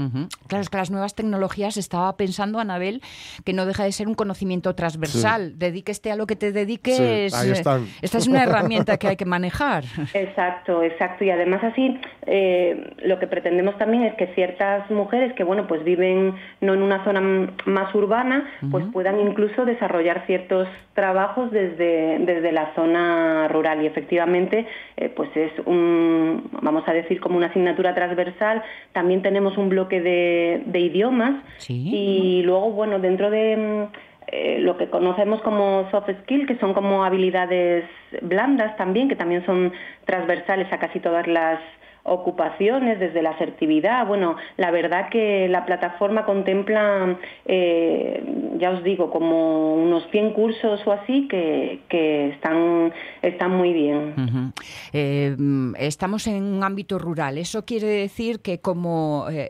[0.47, 3.01] Claro, es que las nuevas tecnologías estaba pensando, Anabel,
[3.45, 5.57] que no deja de ser un conocimiento transversal.
[5.57, 6.97] Dedíqueste a lo que te dediques.
[6.97, 7.88] Sí, ahí eh, están.
[8.01, 9.86] Esta es una herramienta que hay que manejar.
[10.13, 11.23] Exacto, exacto.
[11.23, 15.84] Y además así, eh, lo que pretendemos también es que ciertas mujeres que, bueno, pues
[15.84, 17.21] viven no en una zona
[17.65, 23.84] más urbana, pues puedan incluso desarrollar ciertos trabajos desde, desde la zona rural.
[23.84, 24.65] Y efectivamente,
[24.97, 28.63] eh, pues es un, vamos a decir, como una asignatura transversal.
[28.93, 31.43] También tenemos un bloque de, de idiomas.
[31.58, 31.89] Sí.
[31.93, 36.73] Y luego, bueno, dentro de mm, eh, lo que conocemos como soft skill, que son
[36.73, 37.86] como habilidades
[38.21, 39.73] blandas también, que también son
[40.06, 41.60] transversales a casi todas las
[42.04, 44.06] ocupaciones, desde la asertividad.
[44.06, 48.24] Bueno, la verdad que la plataforma contempla, eh,
[48.58, 54.54] ya os digo, como unos 100 cursos o así que, que están, están muy bien.
[54.92, 55.36] Eh,
[55.80, 57.38] estamos en un ámbito rural.
[57.38, 59.50] Eso quiere decir que como, eh,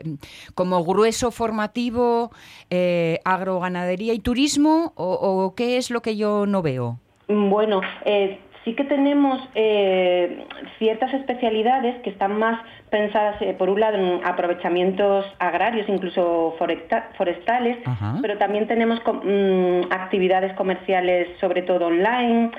[0.54, 2.30] como grueso formativo,
[2.70, 6.98] eh, agroganadería y turismo, o, o qué es lo que yo no veo?
[7.26, 10.44] Bueno, eh, sí que tenemos eh,
[10.78, 17.10] ciertas especialidades que están más pensadas, eh, por un lado, en aprovechamientos agrarios, incluso foresta-
[17.16, 18.18] forestales, Ajá.
[18.22, 22.50] pero también tenemos mm, actividades comerciales, sobre todo online.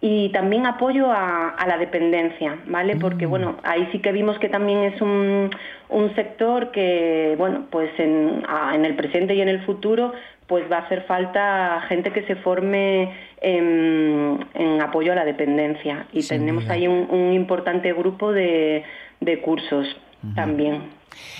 [0.00, 2.96] Y también apoyo a, a la dependencia, ¿vale?
[2.96, 5.48] Porque, bueno, ahí sí que vimos que también es un,
[5.88, 10.12] un sector que, bueno, pues en, a- en el presente y en el futuro,
[10.46, 16.06] pues va a hacer falta gente que se forme en, en apoyo a la dependencia.
[16.12, 16.74] Y Sin tenemos duda.
[16.74, 18.82] ahí un, un importante grupo de,
[19.20, 19.86] de cursos
[20.34, 20.84] también.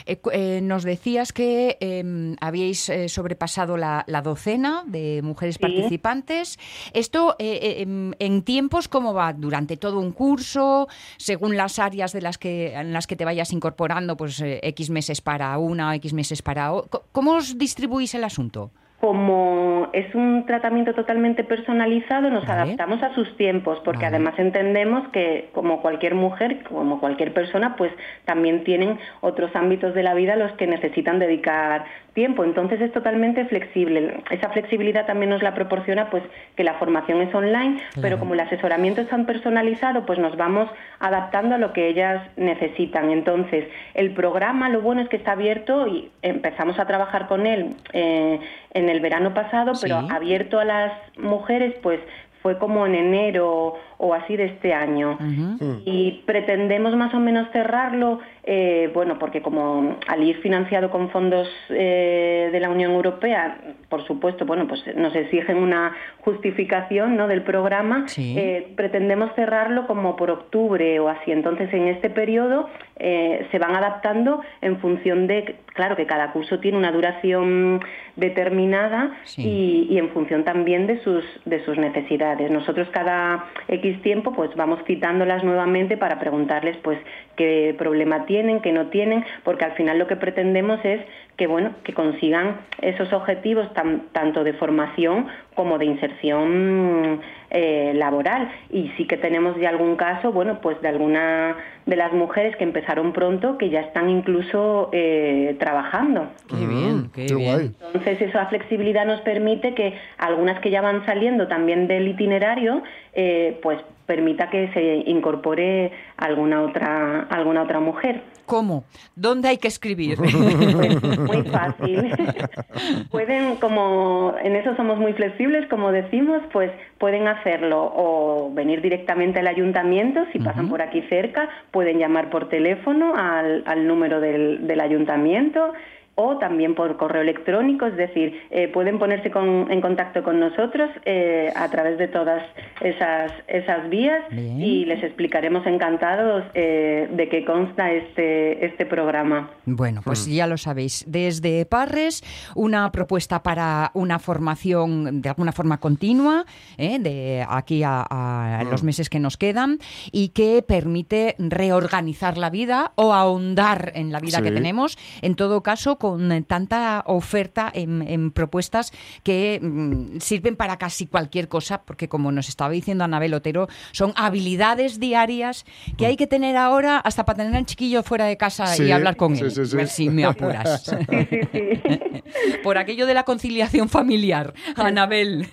[0.06, 5.62] Eh, eh, nos decías que eh, habíais eh, sobrepasado la, la docena de mujeres Sí.
[5.62, 6.58] participantes.
[6.92, 9.32] ¿Esto eh, eh, en, en tiempos cómo va?
[9.32, 10.86] ¿Durante todo un curso?
[11.16, 14.16] ¿Según las áreas de las que, en las que te vayas incorporando?
[14.18, 17.00] Pues eh, X meses para una, X meses para otra.
[17.10, 18.70] ¿Cómo os distribuís el asunto?
[19.04, 22.62] Como es un tratamiento totalmente personalizado, nos Vale.
[22.62, 24.16] adaptamos a sus tiempos, porque Vale.
[24.16, 27.92] además entendemos que como cualquier mujer, como cualquier persona, pues
[28.24, 31.84] también tienen otros ámbitos de la vida a los que necesitan dedicar
[32.14, 32.44] tiempo.
[32.44, 34.22] Entonces es totalmente flexible.
[34.30, 36.22] Esa flexibilidad también nos la proporciona pues
[36.56, 40.70] que la formación es online, pero como el asesoramiento es tan personalizado, pues nos vamos
[41.00, 43.10] adaptando a lo que ellas necesitan.
[43.10, 47.74] Entonces, el programa, lo bueno es que está abierto y empezamos a trabajar con él
[47.92, 48.38] eh,
[48.72, 50.08] en el verano pasado, pero Sí.
[50.10, 52.00] abierto a las mujeres, pues
[52.42, 55.12] fue como en enero o así de este año.
[55.20, 55.82] Ujú.
[55.84, 61.48] Y pretendemos más o menos cerrarlo, eh, bueno, porque como al ir financiado con fondos
[61.70, 67.28] eh, de la Unión Europea, por supuesto, bueno, pues nos exigen una justificación ¿no?
[67.28, 68.34] del programa, Sí.
[68.38, 71.30] eh, pretendemos cerrarlo como por octubre o así.
[71.32, 76.58] Entonces, en este periodo eh, se van adaptando en función de, claro, que cada curso
[76.60, 77.80] tiene una duración
[78.16, 79.42] determinada Sí.
[79.88, 82.50] y, y en función también de sus, de sus necesidades.
[82.50, 83.46] Nosotros cada
[83.92, 86.98] Tiempo pues vamos citándolas nuevamente para preguntarles pues
[87.36, 91.00] qué problema tienen, qué no tienen, porque al final lo que pretendemos es
[91.36, 97.20] que bueno, que consigan esos objetivos tan- tanto de formación como de inserción
[97.50, 98.50] eh, laboral.
[98.70, 102.64] Y sí que tenemos ya algún caso, bueno, pues de alguna de las mujeres que
[102.64, 106.28] empezaron pronto que ya están incluso eh, trabajando.
[106.48, 107.48] Qué bien, qué, qué bien.
[107.52, 107.70] guay.
[107.86, 113.58] Entonces esa flexibilidad nos permite que algunas que ya van saliendo también del itinerario, eh,
[113.62, 118.22] pues permita que se incorpore alguna otra alguna otra mujer.
[118.46, 118.84] ¿Cómo?
[119.16, 120.18] ¿Dónde hay que escribir?
[120.18, 120.34] Pues
[121.18, 122.12] muy fácil.
[123.10, 129.40] pueden, como en eso somos muy flexibles, como decimos, pues pueden hacerlo o venir directamente
[129.40, 134.66] al ayuntamiento, si pasan por aquí cerca, pueden llamar por teléfono al, al número del,
[134.66, 135.72] del ayuntamiento
[136.16, 140.88] o también por correo electrónico, es decir, eh, pueden ponerse con- en contacto con nosotros
[141.04, 142.42] eh, a través de todas
[142.80, 144.60] esas, esas vías Bien.
[144.60, 149.50] y les explicaremos encantados eh, de qué consta este, este programa.
[149.66, 151.04] Bueno, pues ya lo sabéis.
[151.08, 152.22] Desde Parres,
[152.54, 156.44] una propuesta para una formación de alguna forma continua,
[156.78, 156.98] ¿eh?
[157.00, 159.78] de aquí a, a los meses que nos quedan,
[160.12, 164.96] y que permite reorganizar la vida o ahondar en la vida que tenemos.
[165.22, 171.06] En todo caso, con eh, tanta oferta en, en propuestas que mm, sirven para casi
[171.06, 175.64] cualquier cosa, porque como nos estaba diciendo Anabel Otero, son habilidades diarias
[175.96, 179.16] que hay que tener ahora hasta para tener al chiquillo fuera de casa y hablar
[179.16, 179.50] con sí, él.
[179.50, 179.74] sí, sí.
[179.74, 180.82] A ver si me apuras.
[180.82, 182.22] Sí, sí, sí.
[182.62, 185.48] Por aquello de la conciliación familiar, Anabel.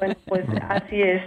[0.00, 1.22] bueno, pues así es.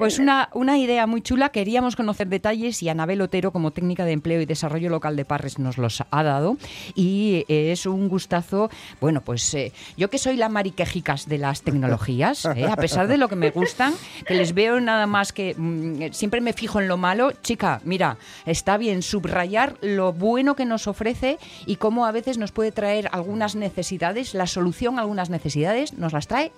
[0.00, 1.50] Pues una, una idea muy chula.
[1.50, 5.58] Queríamos conocer detalles y Anabel Otero, como técnica de empleo y desarrollo local de Parres,
[5.58, 6.56] nos los ha dado.
[6.94, 8.70] Y eh, es un gustazo.
[8.98, 13.18] Bueno, pues eh, yo que soy la mariquejicas de las tecnologías, eh, a pesar de
[13.18, 13.92] lo que me gustan,
[14.26, 17.32] que les veo nada más que mm, siempre me fijo en lo malo.
[17.42, 22.52] Chica, mira, está bien subrayar lo bueno que nos ofrece y cómo a veces nos
[22.52, 26.52] puede traer algunas necesidades, la solución a algunas necesidades nos las trae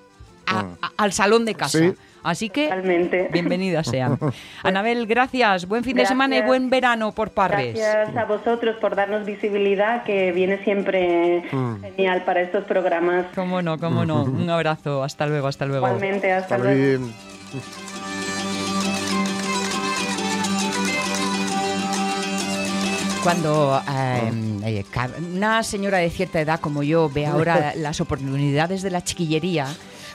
[0.46, 1.78] a- a- al salón de casa.
[1.78, 1.92] Sí.
[2.24, 3.28] Así que Totalmente.
[3.32, 4.16] bienvenidas sean.
[4.62, 5.66] Anabel, gracias.
[5.66, 6.48] Buen fin de semana y Gracias.
[6.48, 7.74] buen verano por Parres.
[7.76, 13.26] Gracias a vosotros por darnos visibilidad, que viene siempre genial para estos programas.
[13.34, 14.22] Cómo no, cómo no.
[14.42, 15.02] Un abrazo.
[15.02, 15.84] Hasta luego, hasta luego.
[15.86, 17.00] Igualmente, hasta Está luego.
[17.00, 17.12] bien.
[23.22, 24.32] Cuando eh,
[24.64, 24.84] eh,
[25.32, 29.68] una señora de cierta edad como yo ve ahora las oportunidades de la chiquillería,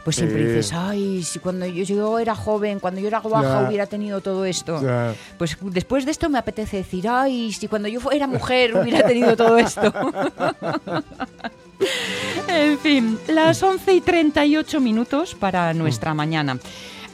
[0.08, 0.48] pues siempre Sí.
[0.48, 3.68] dices, ay, si cuando yo, yo era joven, cuando yo era guaja Ya.
[3.68, 4.82] hubiera tenido todo esto.
[4.82, 5.14] Ya.
[5.38, 9.36] Pues después de esto me apetece decir, ay, si cuando yo era mujer hubiera tenido
[9.36, 9.92] todo esto.
[12.48, 16.58] en fin, las 11 y 38 minutos para nuestra mañana.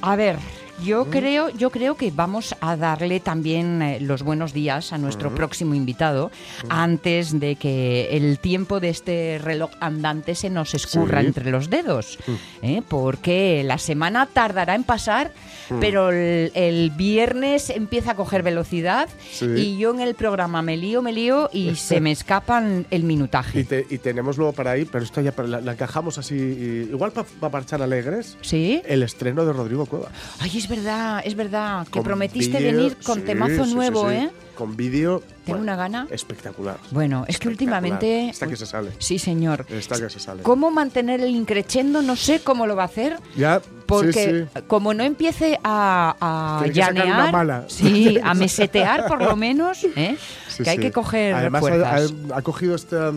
[0.02, 0.38] A ver.
[0.84, 5.34] Yo creo, yo creo que vamos a darle también eh, los buenos días a nuestro
[5.34, 6.32] próximo invitado
[6.69, 11.28] antes de que el tiempo de este reloj andante se nos escurra Sí.
[11.28, 12.17] entre los dedos,
[12.62, 12.82] ¿eh?
[12.88, 15.32] porque la semana tardará en pasar,
[15.80, 19.46] pero el, el viernes empieza a coger velocidad Sí.
[19.56, 23.60] y yo en el programa me lío, me lío y se me escapan el minutaje.
[23.62, 26.89] Y, te- y tenemos luego para ahí, pero esto ya la, la encajamos así, y-
[26.91, 28.82] igual para marchar alegres, ¿Sí?
[28.86, 30.10] el estreno de Rodrigo Cueva.
[30.39, 34.10] Ay, es verdad, es verdad, que Con prometiste vídeo, venir con sí, temazo sí, nuevo,
[34.10, 34.16] sí.
[34.16, 34.30] ¿eh?
[34.56, 35.24] Con vídeo.
[35.46, 36.08] Tengo una gana.
[36.12, 36.78] Espectacular.
[36.92, 38.30] Bueno, es que últimamente...
[38.30, 38.92] Esta que se sale.
[39.00, 39.66] Sí, señor.
[39.70, 40.44] Esta que se sale.
[40.44, 42.02] ¿Cómo mantener el increchendo?
[42.04, 43.18] No sé cómo lo va a hacer.
[43.36, 44.62] Ya, Porque sí, sí.
[44.68, 47.66] como no empiece a, a llanear, mala.
[47.68, 50.18] sí, a mesetear por lo menos, ¿eh?
[50.48, 53.12] Sí, que hay que coger Además, ha, ha- cogido esta,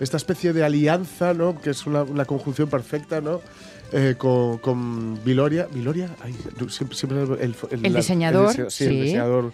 [0.00, 1.60] esta especie de alianza, ¿no?
[1.60, 3.40] Que es una, una conjunción perfecta, ¿no?
[3.92, 5.68] Eh, con, con Viloria.
[5.70, 6.08] ¿Viloria?
[6.22, 6.34] Ay,
[6.70, 9.00] siempre, siempre el, El diseñador, dise- sí, el sí.
[9.02, 9.52] diseñador.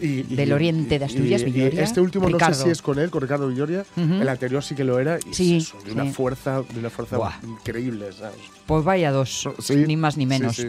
[0.00, 1.82] Y, y- Del oriente de Asturias, y- Villoria.
[1.82, 3.84] Este último no sé si es con él, con Ricardo Villoria.
[3.96, 5.18] El anterior sí que lo era.
[5.30, 7.32] Y Sí, eso, de una fuerza, de una fuerza Buah.
[7.42, 8.36] increíble, ¿sabes?
[8.66, 10.64] Pues vaya dos, Sí, ni más ni menos.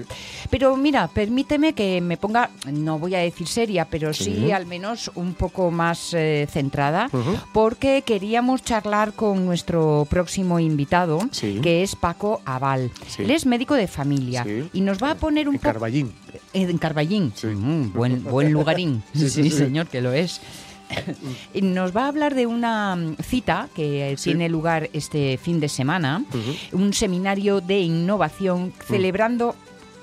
[0.50, 5.12] Pero mira, permíteme que me ponga, no voy a decir seria, pero sí, al menos
[5.16, 7.10] un poco más eh, centrada,
[7.54, 11.20] porque queríamos charlar con nuestro próximo invitado,
[11.62, 12.90] que es Paco Aval.
[13.08, 13.24] Sí.
[13.24, 15.64] Él es médico de familia y nos va a poner un poco...
[15.66, 16.12] Carballín.
[16.54, 17.32] En Carballín.
[17.36, 17.48] Sí.
[17.48, 19.04] Mm, buen, buen lugarín.
[19.14, 19.58] sí, Sí, sí, sí.
[19.58, 20.42] señor, que lo es.
[21.62, 24.32] Nos va a hablar de una mm, cita que eh, Sí.
[24.32, 26.24] tiene lugar este fin de semana,
[26.72, 29.56] un seminario de innovación celebrando...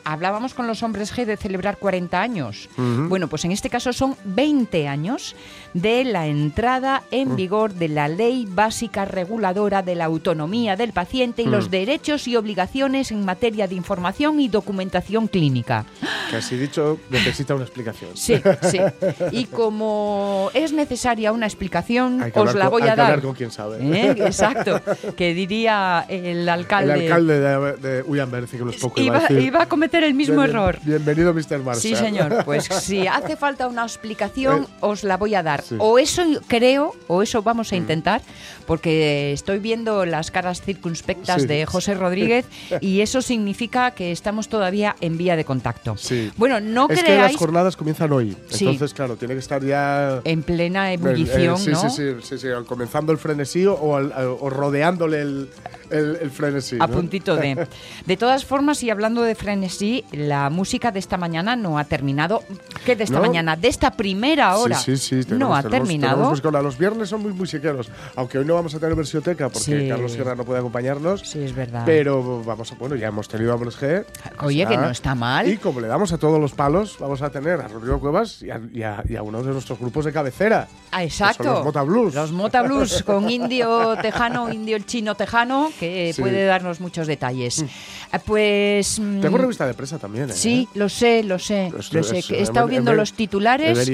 [0.08, 2.68] Hablábamos con los hombres G de celebrar 40 años.
[2.78, 3.08] Ujú.
[3.08, 5.34] Bueno, pues en este caso son 20 años
[5.74, 11.42] de la entrada en vigor de la Ley Básica Reguladora de la Autonomía del Paciente
[11.42, 15.84] y los derechos y obligaciones en materia de información y documentación clínica.
[16.32, 18.10] Así dicho, necesita una explicación.
[18.16, 18.78] Sí, sí.
[19.32, 23.00] Y como es necesaria una explicación, Hay os hablar la con- voy hay a que
[23.00, 23.24] hablar dar.
[23.26, 23.78] con quien sabe.
[23.80, 24.14] ¿Eh?
[24.24, 24.80] Exacto.
[25.16, 26.94] Que diría el alcalde.
[26.94, 29.40] El alcalde de, de Ullanberci, que no es poco, iba, Iba, a decir.
[29.40, 30.78] iba a cometer el mismo Bien- error.
[30.82, 31.59] Bienvenido, Mr.
[31.59, 31.76] Marshall.
[31.80, 32.44] Sí, señor.
[32.44, 35.62] Pues si hace falta una explicación, Eh, os la voy a dar.
[35.62, 35.74] sí.
[35.74, 35.80] Mm.
[35.80, 38.22] O eso creo, o eso vamos a intentar,
[38.66, 41.48] porque estoy viendo las caras circunspectas Sí.
[41.48, 42.46] de José Rodríguez
[42.80, 45.96] y eso significa que estamos todavía en vía de contacto.
[45.96, 46.30] Sí.
[46.37, 48.37] Bueno, no es que las jornadas comienzan hoy.
[48.50, 50.20] Entonces, claro, tiene que estar ya.
[50.24, 51.90] en plena eh, ebullición, sí, ¿no?
[51.90, 55.49] sí, sí, sí, comenzando el frenesí o, al- o rodeándole el,
[55.91, 56.76] el, el frenesí.
[56.80, 56.93] A ¿no?
[56.95, 57.66] puntito de.
[58.07, 62.43] De todas formas, y hablando de frenesí, la música de esta mañana no ha terminado.
[62.84, 63.22] ¿Qué de esta ¿No?
[63.22, 63.57] mañana?
[63.57, 64.78] De esta primera hora.
[64.78, 65.28] Sí, sí, sí.
[65.34, 66.32] no ha tenemos- terminado.
[66.41, 67.91] tenemos Los viernes son muy musiqueros.
[68.14, 69.89] Aunque hoy no vamos a tener versioteca porque Sí.
[69.89, 71.20] Carlos Sierra no puede acompañarnos.
[71.22, 71.82] Sí, es verdad.
[71.87, 74.05] Pero vamos a, bueno, ya hemos tenido a Hombres G.
[74.43, 75.49] Oye, que no está mal.
[75.49, 78.51] Y como le damos a todos los palos, vamos a tener a Rodrigo Cuevas y
[78.51, 80.68] a, y a- y a uno de nuestros grupos de cabecera.
[80.93, 81.45] Ah, exacto.
[81.45, 82.14] son los Mota Blues.
[82.14, 86.20] Los Mota Blues con indio tejano, indio el chino tejano, que Sí.
[86.20, 86.24] Mm.
[86.24, 87.64] puede darnos muchos detalles.
[88.12, 88.99] Ah, Pues.
[88.99, 90.33] mm, Tengo revista de prensa también, ¿eh?
[90.33, 91.70] Sí, lo sé, lo sé.
[91.93, 92.18] Lo sé.
[92.18, 93.91] es- he estado he- viendo he- los titulares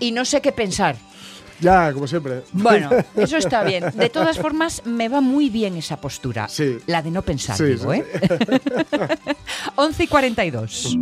[0.00, 0.96] y no sé qué pensar.
[1.60, 2.42] Ya, como siempre.
[2.52, 3.84] Bueno, eso está bien.
[3.94, 6.48] De todas formas, me va muy bien esa postura.
[6.48, 6.78] Sí.
[6.86, 8.06] La de no pensar, Sí, digo, sí, ¿eh?
[9.76, 10.96] 11 y 42.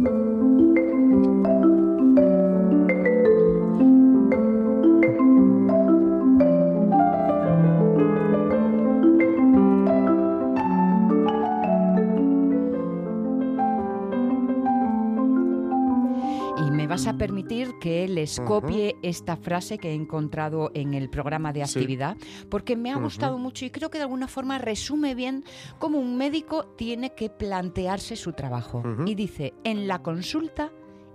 [17.09, 21.79] A permitir que les copie esta frase que he encontrado en el programa de Sí.
[21.79, 22.17] actividad,
[22.51, 25.45] porque me ha gustado mucho y creo que de alguna forma resume bien
[25.79, 28.79] cómo un médico tiene que plantearse su trabajo.
[28.79, 29.05] Ujú.
[29.07, 30.71] Y dice, en la consulta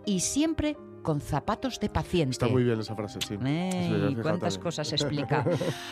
[0.06, 2.32] y siempre con zapatos de paciente.
[2.32, 3.34] Está muy bien esa frase, sí.
[3.34, 4.62] Ey, Sí, fijado cuántas también.
[4.62, 5.46] cosas explica.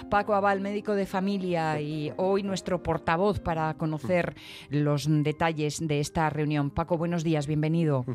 [0.09, 4.35] Paco Abal, médico de familia y hoy nuestro portavoz para conocer
[4.69, 6.69] los detalles de esta reunión.
[6.69, 8.05] Paco, buenos días, bienvenido.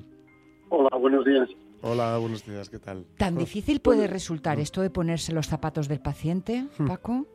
[0.71, 1.49] Hola, buenos días.
[1.83, 3.05] Hola, buenos días, ¿qué tal?
[3.17, 7.27] ¿Tan difícil puede resultar esto de ponerse los zapatos del paciente, Paco?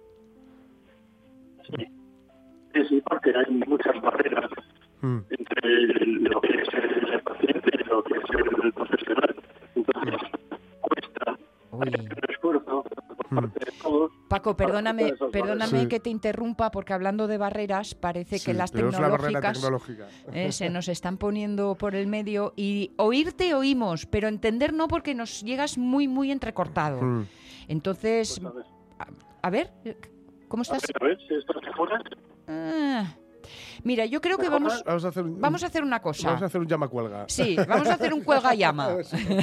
[1.68, 4.50] Sí, sí, porque hay muchas barreras
[5.02, 5.18] Mm.
[5.32, 8.24] entre lo que es el paciente y lo que es
[8.64, 9.36] el profesional.
[9.76, 10.22] Entonces,
[10.80, 11.38] cuesta
[11.72, 11.88] Uy.
[11.88, 12.84] un esfuerzo
[13.36, 14.12] parte de todos.
[14.28, 15.88] Paco, perdóname, perdóname Sí.
[15.88, 20.08] que te interrumpa porque hablando de barreras parece que las tecnológicas tecnológica.
[20.34, 25.16] eh, se nos están poniendo por el medio y oírte oímos, pero entender no porque
[25.16, 27.02] nos llegas muy muy entrecortado.
[27.02, 27.26] Mm.
[27.68, 28.54] Entonces, Pues,
[29.00, 29.98] a ver, a ver,
[30.48, 30.82] ¿cómo a estás?
[30.84, 32.02] ver, a ver si esto mejora.
[32.48, 33.16] Ah,
[33.84, 36.28] mira, yo creo que vamos Vamos a hacer un, vamos a hacer una cosa.
[36.28, 37.26] vamos a hacer un llama cuelga.
[37.28, 38.90] Sí, vamos a hacer un cuelga llama.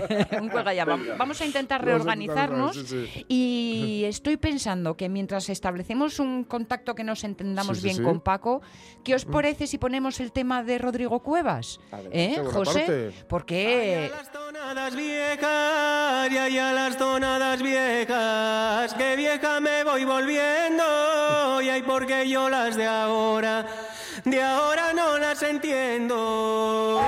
[0.40, 0.96] un cuelga llama.
[0.96, 1.16] Venga.
[1.16, 3.24] Vamos a intentar Vamos a reorganizarnos intentar, sí, sí.
[3.28, 8.02] y estoy pensando que mientras establecemos un contacto que nos entendamos Sí, sí, bien sí.
[8.02, 8.62] con Paco,
[9.04, 11.80] ¿qué os parece si ponemos el tema de Rodrigo Cuevas?
[11.90, 12.80] Adelante, ¿Eh, José?
[12.80, 13.12] parte.
[13.28, 21.68] Porque las tonadas viejas, ya ya las tonadas viejas, que vieja me voy volviendo, y
[21.68, 23.66] hay porque yo las de ahora,
[24.30, 27.00] de ahora no las entiendo.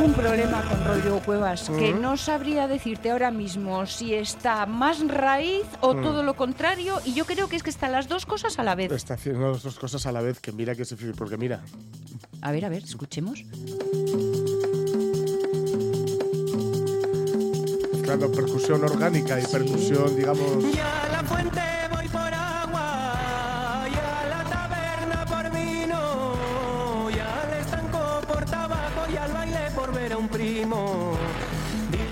[0.00, 5.06] Tengo un problema con Rodrigo Cuevas, que no sabría decirte ahora mismo si está más
[5.06, 8.58] raíz o todo lo contrario, y yo creo que es que están las dos cosas
[8.58, 8.90] a la vez.
[8.92, 11.60] Está haciendo las dos cosas a la vez, que mira que es difícil, porque mira,
[12.40, 13.44] A ver, a ver, escuchemos.
[17.92, 20.64] mezclando percusión orgánica y percusión, digamos.
[20.64, 21.60] Y a la fuente
[21.94, 22.39] voy por
[29.74, 31.12] por ver a un primo.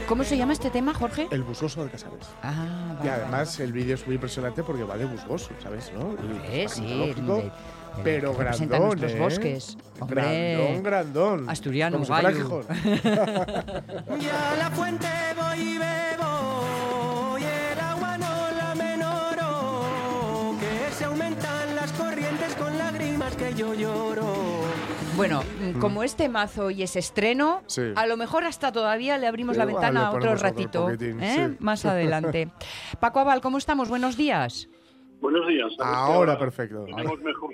[0.08, 1.28] ¿Cómo se llama este tema, Jorge?
[1.30, 2.26] El busgoso de Casares.
[2.42, 5.92] Ah, Y vale, además el vídeo es muy impresionante porque va de busgoso, ¿sabes?
[5.94, 6.14] ¿no?
[6.16, 6.64] vale.
[6.64, 7.52] Es Sí, el-
[8.04, 9.18] pero grandón, nuestros ¿eh?
[9.18, 9.76] bosques.
[10.00, 10.22] Hombre.
[10.54, 11.50] Grandón, grandón.
[11.50, 12.30] Asturiano, gallo.
[12.36, 12.64] Gijón.
[14.20, 15.06] Y a la fuente
[15.36, 22.78] voy y bebo, y el agua no la menoro, que se aumentan las corrientes con
[22.78, 24.37] lágrimas que yo lloro.
[25.18, 27.82] Bueno, mm, como este mazo y es estreno, Sí.
[27.96, 30.96] a lo mejor hasta todavía le abrimos la ventana otro ratito, ¿eh?
[31.50, 31.56] sí.
[31.58, 32.48] más adelante.
[33.00, 33.88] Paco Abal, ¿cómo estamos?
[33.88, 34.68] Buenos días.
[35.20, 35.72] Buenos días.
[35.80, 36.84] Ahora perfecto.
[36.84, 37.50] Tenemos mejor.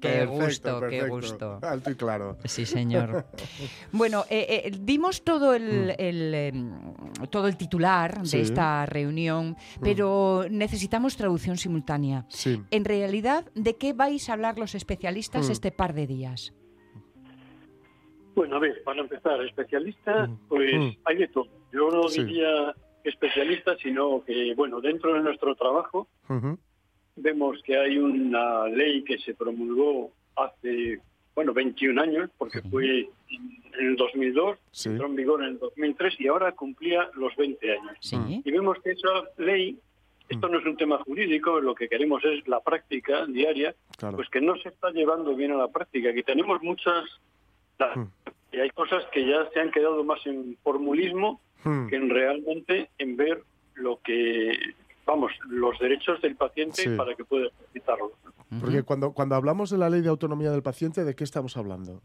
[0.00, 1.58] Qué Perfecto, gusto, qué gusto.
[1.62, 2.36] Alto y claro.
[2.44, 3.26] Sí, señor.
[3.92, 6.72] bueno, eh, eh, dimos todo el, el, em,
[7.30, 8.26] todo el titular Mm.
[8.26, 8.36] Sí.
[8.36, 8.40] Mm.
[8.40, 12.26] de esta reunión, pero necesitamos traducción simultánea.
[12.28, 12.60] Sí.
[12.72, 15.52] En realidad, ¿de qué vais a hablar los especialistas Mm.
[15.52, 16.52] este par de días?
[18.34, 20.38] Bueno, a ver, para empezar, especialista, Mm.
[20.48, 20.90] pues Mm.
[21.04, 21.48] hay de todo.
[21.72, 22.24] Yo no Sí.
[22.24, 22.74] diría
[23.04, 26.08] especialista, sino que, bueno, dentro de nuestro trabajo
[27.16, 30.98] vemos que hay una ley que se promulgó hace,
[31.34, 34.88] bueno, 21 años, porque fue en el 2002, Sí.
[34.88, 37.96] entró en vigor en el 2003 y ahora cumplía los 20 años.
[38.00, 38.16] Sí.
[38.44, 39.08] Y vemos que esa
[39.38, 39.78] ley,
[40.28, 44.16] esto no es un tema jurídico, lo que queremos es la práctica diaria, Claro.
[44.16, 47.04] pues que no se está llevando bien a la práctica, que tenemos muchas...
[47.78, 48.02] Mm.
[48.52, 51.86] Y hay cosas que ya se han quedado más en formulismo Mm.
[51.88, 53.42] que en realmente en ver
[53.74, 54.52] lo que,
[55.06, 56.90] vamos, los derechos del paciente Sí.
[56.96, 58.12] para que pueda ejercitarlo.
[58.60, 62.00] Porque cuando, cuando hablamos de la ley de autonomía del paciente, ¿de qué estamos hablando?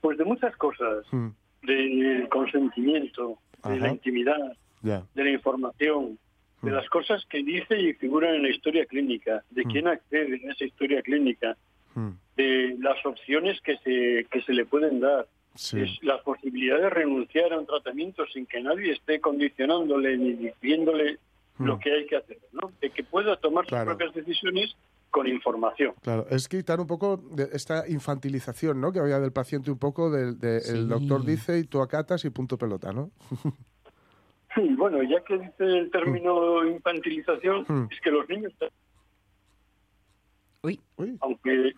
[0.00, 1.28] Pues de muchas cosas, Mm.
[1.62, 6.18] del consentimiento, de la intimidad, de la información,
[6.62, 6.74] de Mm.
[6.74, 9.70] las cosas que dice y figuran en la historia clínica, de Mm.
[9.70, 11.56] quién accede en esa historia clínica,
[11.94, 12.10] Mm.
[12.36, 15.80] De las opciones que se, que se le pueden dar, Sí.
[15.80, 21.18] es la posibilidad de renunciar a un tratamiento sin que nadie esté condicionándole ni diciéndole
[21.58, 21.64] Mm.
[21.64, 22.70] lo que hay que hacer, ¿no?
[22.82, 23.90] De que pueda tomar Claro.
[23.90, 24.76] sus propias decisiones
[25.10, 25.94] con información.
[26.02, 28.92] Claro, es quitar un poco de esta infantilización, ¿no?
[28.92, 30.76] Que había del paciente un poco del de, Sí.
[30.76, 33.10] el doctor dice y tú acatas y punto pelota, ¿no?
[34.54, 37.88] Sí, bueno, ya que dice el término infantilización, Mm.
[37.90, 38.52] es que los niños,
[40.62, 41.72] Uy, Uy, aunque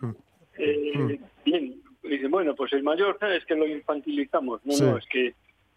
[0.59, 1.09] Mm.
[1.11, 4.65] eh, bien, dicen, bueno, pues el mayor es que lo infantilizamos.
[4.65, 4.83] No, Sí.
[4.83, 5.33] no, es que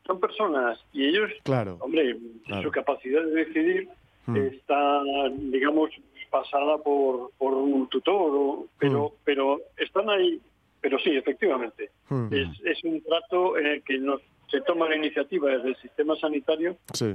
[0.06, 1.76] son personas y ellos, claro.
[1.80, 2.16] hombre,
[2.46, 2.62] Claro.
[2.62, 3.88] su capacidad de decidir
[4.26, 4.36] Mm.
[4.36, 5.02] está,
[5.38, 5.90] digamos,
[6.30, 9.12] pasada por, por un tutor, o- pero, Mm.
[9.24, 10.40] pero están ahí.
[10.80, 12.28] Pero sí, efectivamente, Mm.
[12.32, 14.20] es, es un trato en el que nos,
[14.50, 17.14] se toma la iniciativa desde el sistema sanitario Sí,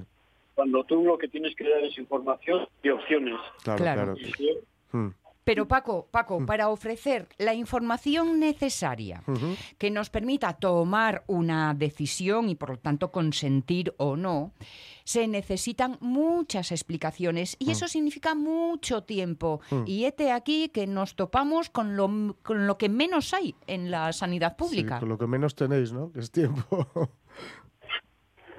[0.55, 3.35] cuando tú lo que tienes que dar es información y opciones.
[3.63, 4.01] claro, Claro.
[4.13, 4.17] claro.
[4.17, 5.11] Y yo-.
[5.47, 9.23] Pero Paco, Paco, para ofrecer la información necesaria
[9.77, 14.51] que nos permita tomar una decisión y por lo tanto consentir o no,
[15.05, 19.61] se necesitan muchas explicaciones y eso significa mucho tiempo.
[19.85, 24.11] Y este aquí que nos topamos con lo, con lo que menos hay en la
[24.11, 24.99] sanidad Sí, pública.
[24.99, 26.11] con lo que menos tenéis, ¿no?
[26.11, 26.87] Que es tiempo.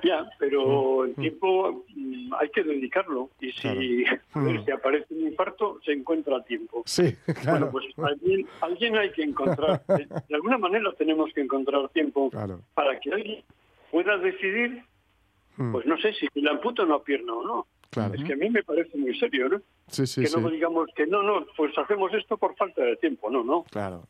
[0.03, 4.65] Ya, pero el tiempo mm, hay que dedicarlo y si, ver, Mm.
[4.65, 6.83] si aparece un infarto se encuentra a tiempo.
[6.87, 7.71] sí, claro.
[7.71, 9.83] Bueno, pues alguien, alguien hay que encontrar.
[10.29, 12.61] De, alguna manera tenemos que encontrar tiempo Claro.
[12.75, 13.43] para que alguien
[13.91, 14.83] pueda decidir,
[15.57, 15.73] Mm.
[15.73, 17.67] pues no sé, si le amputa una pierna o no.
[17.91, 18.15] Claro.
[18.15, 19.59] Es que a mí me parece muy serio, ¿no?
[19.89, 20.35] Sí, sí, que sí.
[20.35, 23.29] luego digamos que no, no, pues hacemos esto por falta de tiempo.
[23.31, 23.65] No, no.
[23.71, 24.05] Claro,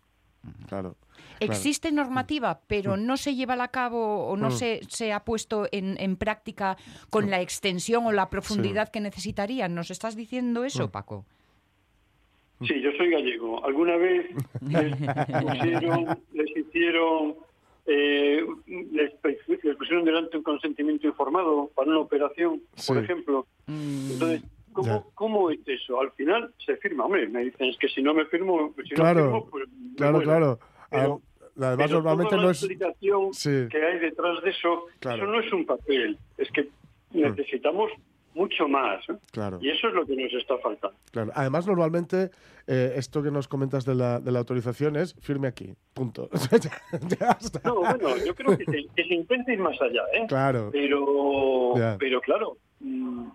[0.69, 0.95] claro.
[1.39, 1.53] Claro.
[1.53, 4.53] Existe normativa, pero no se lleva a cabo o no Mm.
[4.53, 6.77] se, se ha puesto en, en práctica
[7.11, 9.75] con la extensión o la profundidad que necesitarían.
[9.75, 10.91] ¿Nos estás diciendo eso, Mm.
[10.91, 11.25] Paco?
[12.67, 13.65] Sí, yo soy gallego.
[13.65, 14.27] ¿Alguna vez
[14.69, 14.97] les
[15.43, 17.37] pusieron, les hicieron,
[17.87, 19.13] eh, les,
[19.63, 23.47] les pusieron delante un consentimiento informado para una operación, por ejemplo?
[23.67, 24.43] Mm, Entonces.
[24.73, 26.01] ¿cómo, ¿cómo es eso?
[26.01, 27.05] Al final se firma.
[27.07, 29.97] Hombre, me dicen, es que si no me firmo, si Claro, no firmo, pues me
[29.97, 30.31] Claro, muero.
[30.31, 30.59] claro.
[30.91, 31.21] Pero-
[31.61, 32.59] Ah, Además, Pero normalmente toda no la es.
[32.63, 33.51] explicación Sí.
[33.69, 35.17] que hay detrás de eso, Claro.
[35.25, 36.69] eso no es un papel, es que
[37.11, 37.91] necesitamos
[38.35, 39.01] mucho más.
[39.09, 39.15] ¿eh?
[39.33, 39.59] Claro.
[39.61, 40.97] Y eso es lo que nos está faltando.
[41.11, 41.33] Claro.
[41.35, 42.31] Además, normalmente,
[42.69, 45.75] eh, esto que nos comentas de la, de la autorización es firme aquí.
[45.95, 46.29] Punto.
[46.33, 46.71] ya,
[47.19, 47.61] ya está.
[47.69, 50.27] No, bueno, yo creo que se, que se intente ir más allá, ¿eh?
[50.29, 50.69] Claro.
[50.71, 51.97] Pero, Ya.
[51.99, 53.29] pero claro, mm,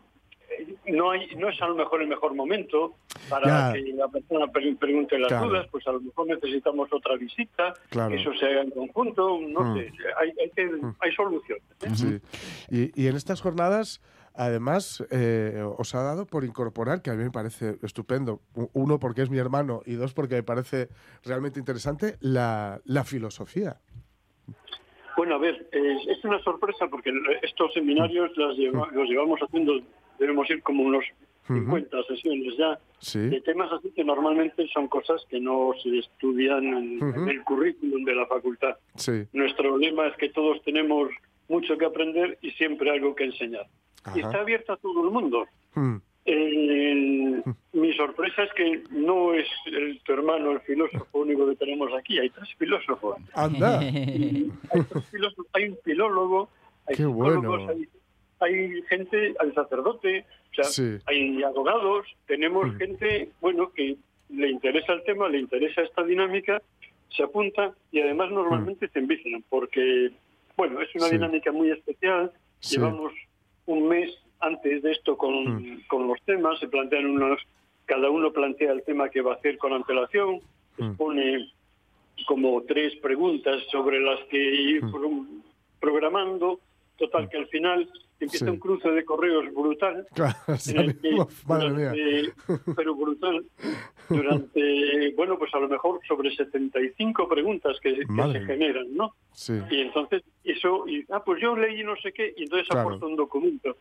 [0.88, 2.96] no hay, no es a lo mejor el mejor momento
[3.30, 3.74] para Ya.
[3.74, 5.48] que la persona pre- pregunte las Claro.
[5.50, 8.10] dudas, pues a lo mejor necesitamos otra visita, Claro.
[8.16, 9.78] que eso se haga en conjunto, no Mm.
[9.78, 11.64] sé, hay, hay, que- hay soluciones.
[11.82, 11.90] ¿eh?
[11.96, 12.20] Sí.
[12.70, 14.02] Y, y en estas jornadas,
[14.36, 18.42] además, eh, os ha dado por incorporar, que a mí me parece estupendo,
[18.74, 20.90] uno porque es mi hermano y dos porque me parece
[21.24, 23.78] realmente interesante, la, la filosofía.
[25.16, 28.96] Bueno, a ver, es, es una sorpresa porque estos seminarios Mm.
[28.96, 29.74] los llevamos haciendo,
[30.20, 31.04] debemos ir como unos
[31.48, 33.20] 50 sesiones ya, Sí.
[33.20, 38.16] de temas así que normalmente son cosas que no se estudian en, el currículum de
[38.16, 38.78] la facultad.
[38.96, 39.26] Sí.
[39.34, 41.10] Nuestro lema es que todos tenemos
[41.50, 43.68] mucho que aprender y siempre algo que enseñar.
[44.06, 44.18] Ajá.
[44.18, 45.46] Y está abierta a todo el mundo.
[46.26, 47.44] El-
[47.74, 52.18] mi sorpresa es que no es el, tu hermano el filósofo único que tenemos aquí,
[52.20, 53.18] hay tres filósofos.
[53.34, 53.80] Anda.
[53.80, 54.50] Hay,
[54.90, 56.50] tres filósofos, hay un filólogo,
[56.88, 57.70] hay Qué psicólogos, bueno.
[57.72, 57.90] hay,
[58.44, 60.98] hay gente, hay sacerdote, o sea, Sí.
[61.06, 63.96] hay abogados, tenemos gente, bueno, que
[64.30, 66.62] le interesa el tema, le interesa esta dinámica,
[67.16, 70.12] se apunta y además normalmente se envician porque,
[70.58, 71.14] bueno, es una Sí.
[71.16, 72.32] dinámica muy especial.
[72.60, 72.78] Sí.
[72.78, 73.14] Llevamos
[73.66, 77.40] un mes antes de esto con, con los temas, se plantean unos,
[77.86, 80.40] cada uno plantea el tema que va a hacer con antelación,
[80.78, 80.94] Mm.
[80.96, 81.52] pone
[82.26, 85.26] como tres preguntas sobre las que ir pro-
[85.80, 86.60] programando
[86.98, 87.90] Total, que al final
[88.24, 88.52] empieza Sí.
[88.52, 90.06] un cruce de correos brutal.
[90.16, 90.36] Claro,
[91.02, 91.92] que mía.
[92.76, 93.46] pero brutal,
[94.10, 99.14] durante, bueno, pues a lo mejor sobre 75 preguntas que, que se generan, ¿no?
[99.34, 99.54] Sí.
[99.72, 102.90] Y entonces eso, y, ah, pues yo leí no sé qué, y entonces Claro.
[102.90, 103.78] aporta un documento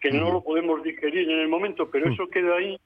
[0.00, 2.78] que no lo podemos digerir en el momento, pero eso queda ahí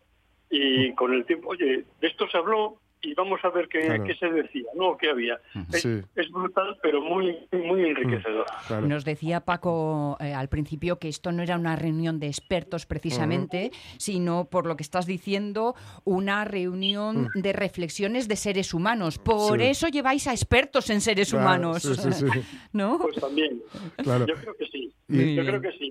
[0.50, 4.04] y con el tiempo, oye, de esto se habló y vamos a ver qué, Claro.
[4.04, 4.96] qué se decía, ¿no?
[4.96, 5.40] ¿Qué había?
[5.72, 6.00] Es, Sí.
[6.16, 8.46] es brutal, pero muy, muy enriquecedor.
[8.66, 8.86] Claro.
[8.86, 13.70] Nos decía Paco eh, al principio que esto no era una reunión de expertos precisamente,
[13.98, 15.74] sino por lo que estás diciendo,
[16.04, 19.18] una reunión de reflexiones de seres humanos.
[19.18, 19.62] Por Mm.
[19.62, 19.66] Sí.
[19.68, 21.82] eso lleváis a expertos en seres Claro, humanos.
[21.82, 22.26] sí, sí, sí.
[22.72, 22.98] ¿No?
[22.98, 23.62] Pues también.
[23.96, 24.26] Claro.
[24.26, 24.92] Yo creo que sí.
[25.08, 25.90] Y- Yo creo que sí.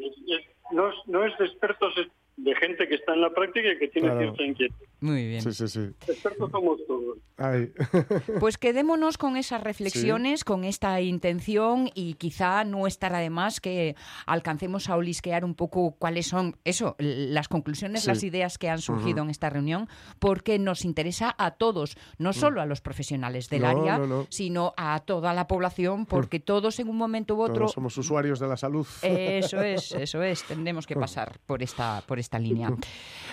[0.71, 1.93] No, es, no es de expertos,
[2.41, 4.21] de gente que está en la práctica y que tiene Claro.
[4.21, 4.85] cierta inquietud.
[5.01, 5.41] Muy bien.
[5.41, 5.79] Sí, sí, sí.
[6.07, 7.17] Expertos somos todos.
[7.37, 7.71] Ay.
[8.39, 13.95] Pues quedémonos con esas reflexiones, con esta intención y quizá no estará de más que
[14.25, 18.07] alcancemos a olisquear un poco cuáles son eso, las conclusiones, Sí.
[18.07, 19.87] las ideas que han surgido en esta reunión,
[20.19, 23.63] porque nos interesa a todos, no solo a los profesionales del Mm.
[23.63, 24.27] No, área, no, no.
[24.29, 28.39] sino a toda la población, porque todos en un momento u otro Todos somos usuarios
[28.39, 28.87] de la salud.
[29.01, 30.43] eso es, eso es.
[30.43, 32.75] Tendremos que pasar por esta, por esta línea.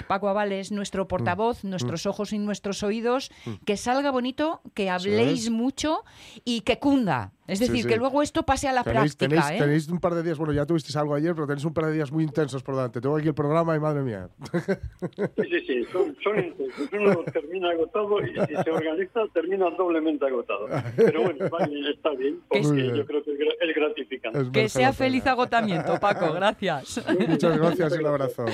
[0.09, 3.31] Paco Avales, nuestro portavoz, nuestros ojos y nuestros oídos,
[3.67, 6.05] que salga bonito, que habléis mucho
[6.45, 7.33] y que cunda.
[7.47, 7.89] Es Sí, decir, sí.
[7.89, 9.29] que luego esto pase a la Tenéis, práctica.
[9.47, 9.65] tenéis, ¿eh?
[9.65, 11.93] tenéis un par de días, bueno, ya tuvisteis algo ayer, pero tenéis un par de
[11.93, 13.01] días muy intensos por delante.
[13.01, 14.29] Tengo aquí el programa y madre mía.
[14.53, 16.89] Sí, sí, sí, son, son intensos.
[16.93, 20.67] Uno termina agotado y si se organiza termina doblemente agotado.
[20.97, 22.95] Pero bueno, vale, está bien, porque bien.
[22.95, 24.41] yo creo que es gra- es gratificante.
[24.41, 25.33] Es Que sea feliz pena.
[25.33, 26.33] agotamiento, Paco.
[26.33, 27.05] Gracias.
[27.29, 28.45] Muchas gracias y un abrazo.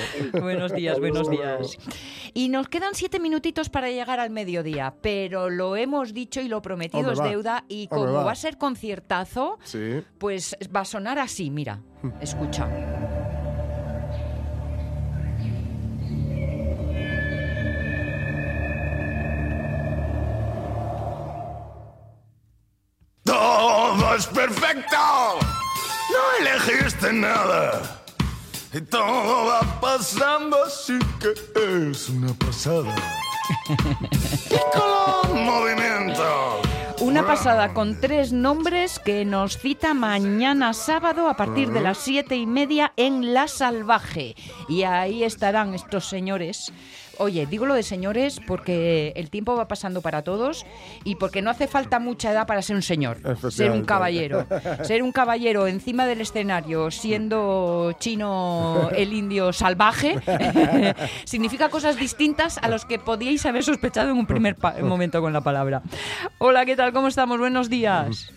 [0.40, 1.78] buenos días, buenos días.
[2.34, 6.62] Y nos quedan siete minutitos para llegar al mediodía, pero lo hemos dicho y lo
[6.62, 8.24] prometido Hombre, es deuda y como va.
[8.24, 8.56] va a ser
[8.86, 10.02] conciertazo, Sí.
[10.18, 11.78] pues va a sonar así, mira,
[12.20, 12.68] escucha.
[23.24, 24.96] Todo es perfecto.
[26.10, 27.80] No elegiste nada.
[28.72, 32.94] Y todo va pasando así que es una pasada.
[34.48, 35.11] Piccolo movimiento.
[37.26, 42.46] Pasada con tres nombres que nos cita mañana sábado a partir de las siete y
[42.46, 44.34] media en La Salvaje.
[44.68, 46.72] Y ahí estarán estos señores.
[47.18, 50.66] Oye, digo lo de señores porque el tiempo va pasando para todos
[51.04, 53.18] y porque no hace falta mucha edad para ser un señor,
[53.50, 54.46] ser un caballero.
[54.82, 60.18] Ser un caballero encima del escenario siendo chino el indio salvaje
[61.24, 65.40] significa cosas distintas a los que podíais haber sospechado en un primer momento con la
[65.40, 65.82] palabra.
[66.38, 66.92] Hola, ¿qué tal?
[66.92, 67.38] ¿Cómo estamos?
[67.38, 68.32] Buenos días.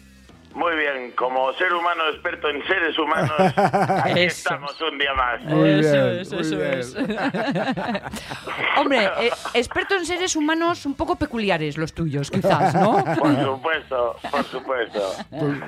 [0.55, 3.31] Muy bien, como ser humano experto en seres humanos,
[4.03, 4.37] aquí Eso.
[4.49, 5.43] estamos un día más.
[5.43, 6.73] Muy eso bien, es, muy eso bien.
[6.79, 6.95] es.
[8.77, 13.03] Hombre, eh, experto en seres humanos un poco peculiares los tuyos, quizás, ¿no?
[13.19, 15.01] Por supuesto, por supuesto.
[15.29, 15.59] Pues-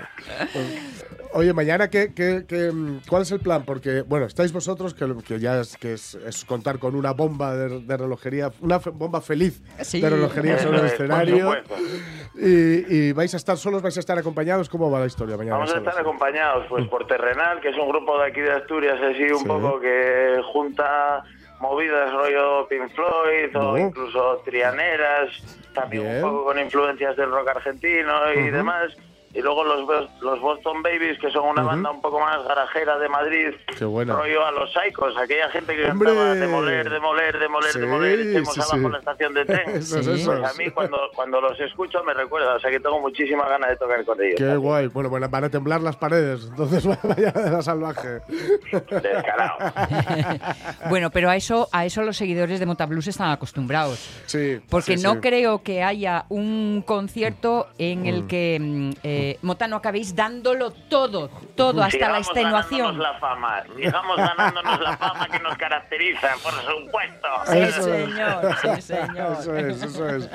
[0.54, 2.72] pues, oye, mañana, ¿qué, qué, qué,
[3.10, 3.64] cuál es el plan?
[3.66, 7.12] Porque, bueno, estáis vosotros, que, lo- que ya es, que es, es contar con una
[7.12, 10.00] bomba de, de relojería, una fe- bomba feliz Sí.
[10.02, 11.54] de relojería sobre el escenario.
[12.40, 14.70] Y, y vais a estar solos, vais a estar acompañados.
[14.78, 15.58] ¿Cómo va la historia mañana?
[15.58, 19.00] Vamos a estar acompañados pues por Terrenal, que es un grupo de aquí de Asturias,
[19.02, 19.46] así un Sí.
[19.48, 21.24] poco que junta
[21.60, 23.78] movidas rollo Pink Floyd o No.
[23.78, 25.30] incluso trianeras,
[25.74, 26.16] también Bien.
[26.24, 28.96] un poco con influencias del rock argentino y demás.
[29.38, 33.08] Y luego los, los Boston Babies, que son una banda un poco más garajera de
[33.08, 34.16] Madrid, Qué buena.
[34.16, 36.08] rollo a los Psychos, aquella gente que ¡Hombre!
[36.10, 38.90] cantaba demoler, demoler, demoler, Sí, demoler, echemos sí, abajo sí.
[38.94, 39.70] la estación de tren.
[39.76, 40.12] Eso es, Sí.
[40.14, 43.48] eso Pues a mí cuando, cuando los escucho me recuerda, o sea que tengo muchísima
[43.48, 44.36] ganas de tocar con ellos.
[44.38, 44.88] Qué guay.
[44.88, 46.48] Bueno, bueno, van a temblar las paredes.
[46.50, 48.22] Entonces vaya de la salvaje.
[48.72, 49.58] Descarado.
[50.90, 54.00] Bueno, pero a eso, a eso los seguidores de Motablues están acostumbrados.
[54.26, 54.60] Sí.
[54.70, 55.20] Porque sí, no sí.
[55.22, 58.92] creo que haya un concierto en el que mm,
[59.32, 62.98] eh, Mota no acabéis dándolo todo, todo, hasta la extenuación.
[62.98, 67.28] ganándonos la fama, sigamos ganándonos la fama que nos caracteriza, por supuesto.
[67.46, 68.10] Sí, Eso es.
[68.10, 69.32] señor, sí, señor.
[69.40, 70.30] Eso es, eso es.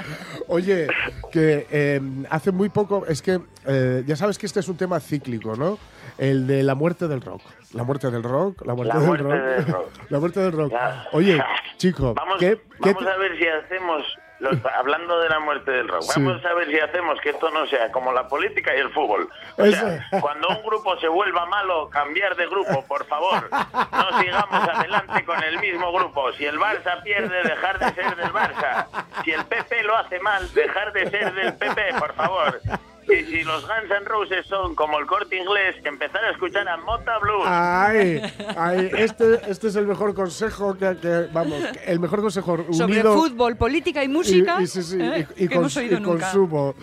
[0.48, 0.88] Oye,
[1.30, 5.00] que eh, hace muy poco, es que eh, ya sabes que este es un tema
[5.00, 5.78] cíclico, ¿no?
[6.18, 7.40] El de la muerte del rock.
[7.72, 9.56] La muerte del rock, la muerte, La del, muerte rock.
[9.56, 9.90] del rock.
[10.10, 10.72] la muerte del rock.
[11.12, 11.42] Oye,
[11.78, 14.02] chico, Vamos, ¿qué, qué vamos te- a ver si hacemos,
[14.42, 16.20] los- hablando de la muerte del rock, Sí.
[16.22, 19.28] vamos a ver si hacemos que esto no sea como la política y el fútbol.
[19.56, 23.48] O sea, cuando un grupo se vuelva malo, cambiar de grupo, por favor.
[23.50, 26.32] No sigamos adelante con el mismo grupo.
[26.32, 28.86] Si el Barça pierde, dejar de ser del Barça.
[29.24, 32.60] Si el PP lo hace mal, dejar de ser del PP, por favor.
[33.06, 36.76] Que si los Guns N' Roses son como el corte inglés, empezar a escuchar a
[36.78, 37.44] Mota Blues.
[37.46, 38.22] Ay,
[38.56, 43.14] ay, este, este es el mejor consejo que, que- vamos, el mejor consejo Sobre unido
[43.14, 44.56] fútbol, política y música.
[44.60, 45.26] Y, y sí, sí, ¿eh?
[45.36, 46.24] y- y que hemos cons- oído y nunca.
[46.30, 46.74] consumo.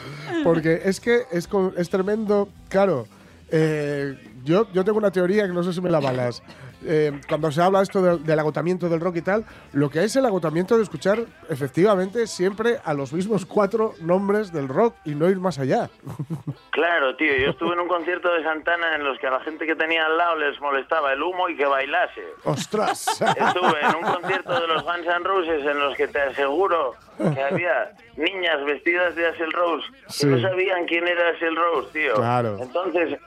[0.44, 2.50] Porque es que es, con- es tremendo.
[2.68, 3.08] Claro,
[3.52, 6.42] eh, yo, yo tengo una teoría que no sé si me la balas.
[6.86, 10.16] Eh, cuando se habla esto del, del agotamiento del rock y tal, lo que es
[10.16, 11.20] el agotamiento de escuchar
[11.50, 15.90] efectivamente siempre a los mismos cuatro nombres del rock y no ir más allá.
[16.72, 19.66] Claro, tío, yo estuve en un concierto de Santana en los que a la gente
[19.66, 22.24] que tenía al lado les molestaba el humo y que bailase.
[22.46, 23.20] ¡Ostras!
[23.22, 27.42] Estuve en un concierto de los Guns N' Roses en los que te aseguro que
[27.44, 30.26] había niñas vestidas de Axel Rose que Sí.
[30.28, 32.14] no sabían quién era Axel Rose, tío.
[32.14, 32.58] Claro.
[32.62, 33.20] Entonces,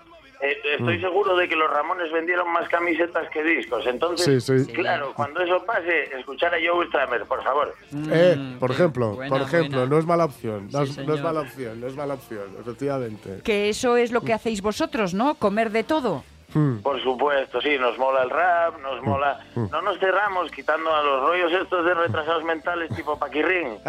[0.43, 1.01] eh, estoy Mm.
[1.01, 3.86] seguro de que los Ramones vendieron más camisetas que discos.
[3.86, 4.72] Entonces, Sí, sí.
[4.72, 7.74] claro, cuando eso pase, escuchar a Joe Stramer, por favor.
[8.11, 9.90] Eh, por ejemplo, buena, por ejemplo, buena.
[9.95, 11.22] no es mala opción, no, Sí, es, no es señor.
[11.22, 13.40] mala opción, no es mala opción, efectivamente.
[13.45, 15.34] Que eso es lo que hacéis vosotros, ¿no?
[15.36, 16.24] Comer de todo.
[16.55, 16.78] Hmm.
[16.82, 19.40] Por supuesto, sí, nos mola el rap, nos mola...
[19.55, 23.78] No nos cerramos quitando a los rollos estos de retrasados mentales tipo Paquirrín.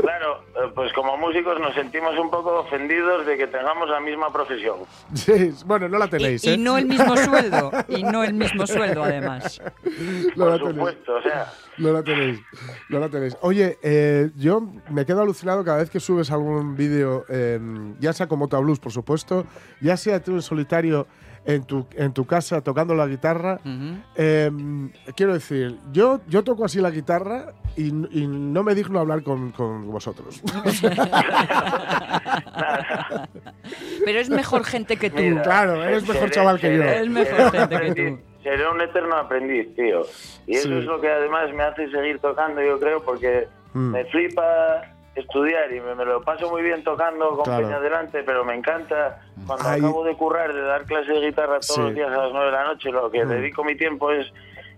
[0.00, 4.32] claro, eh, pues como músicos nos sentimos un poco ofendidos de que tengamos la misma
[4.32, 4.80] profesión.
[5.14, 6.58] Sí, bueno, no la tenéis, Y ¿eh?
[6.58, 7.70] no el mismo sueldo.
[7.88, 9.60] Y no el mismo sueldo, además.
[10.36, 10.76] No la Por tenéis.
[10.76, 11.52] supuesto, o sea...
[11.78, 12.40] No la tenéis,
[12.88, 13.36] no la tenéis.
[13.42, 17.60] Oye, eh, yo me quedo alucinado cada vez que subes algún vídeo, eh,
[18.00, 19.46] ya sea con Mota Blues, por supuesto,
[19.80, 21.06] ya sea tú en solitario
[21.44, 23.60] en tu, en tu casa tocando la guitarra.
[24.16, 24.50] Eh,
[25.16, 29.52] quiero decir, yo, yo toco así la guitarra y, y no me digno hablar con,
[29.52, 30.42] con vosotros.
[34.04, 35.18] Pero es mejor gente que tú.
[35.22, 36.82] Mira, Claro, eres mejor chaval que yo.
[36.82, 40.02] Es mejor gente que aprendiz- Seré un eterno aprendiz, tío.
[40.46, 40.78] Y eso Sí.
[40.78, 43.90] es lo que además me hace seguir tocando, yo creo, porque Mm.
[43.90, 44.82] me flipa
[45.16, 47.64] estudiar y me, me lo paso muy bien tocando con Claro.
[47.66, 49.18] Peña delante, pero me encanta
[49.48, 51.80] cuando acabo de currar, de dar clase de guitarra todos Sí.
[51.80, 53.28] los días a las 9 de la noche, lo que Mm.
[53.30, 54.32] dedico mi tiempo es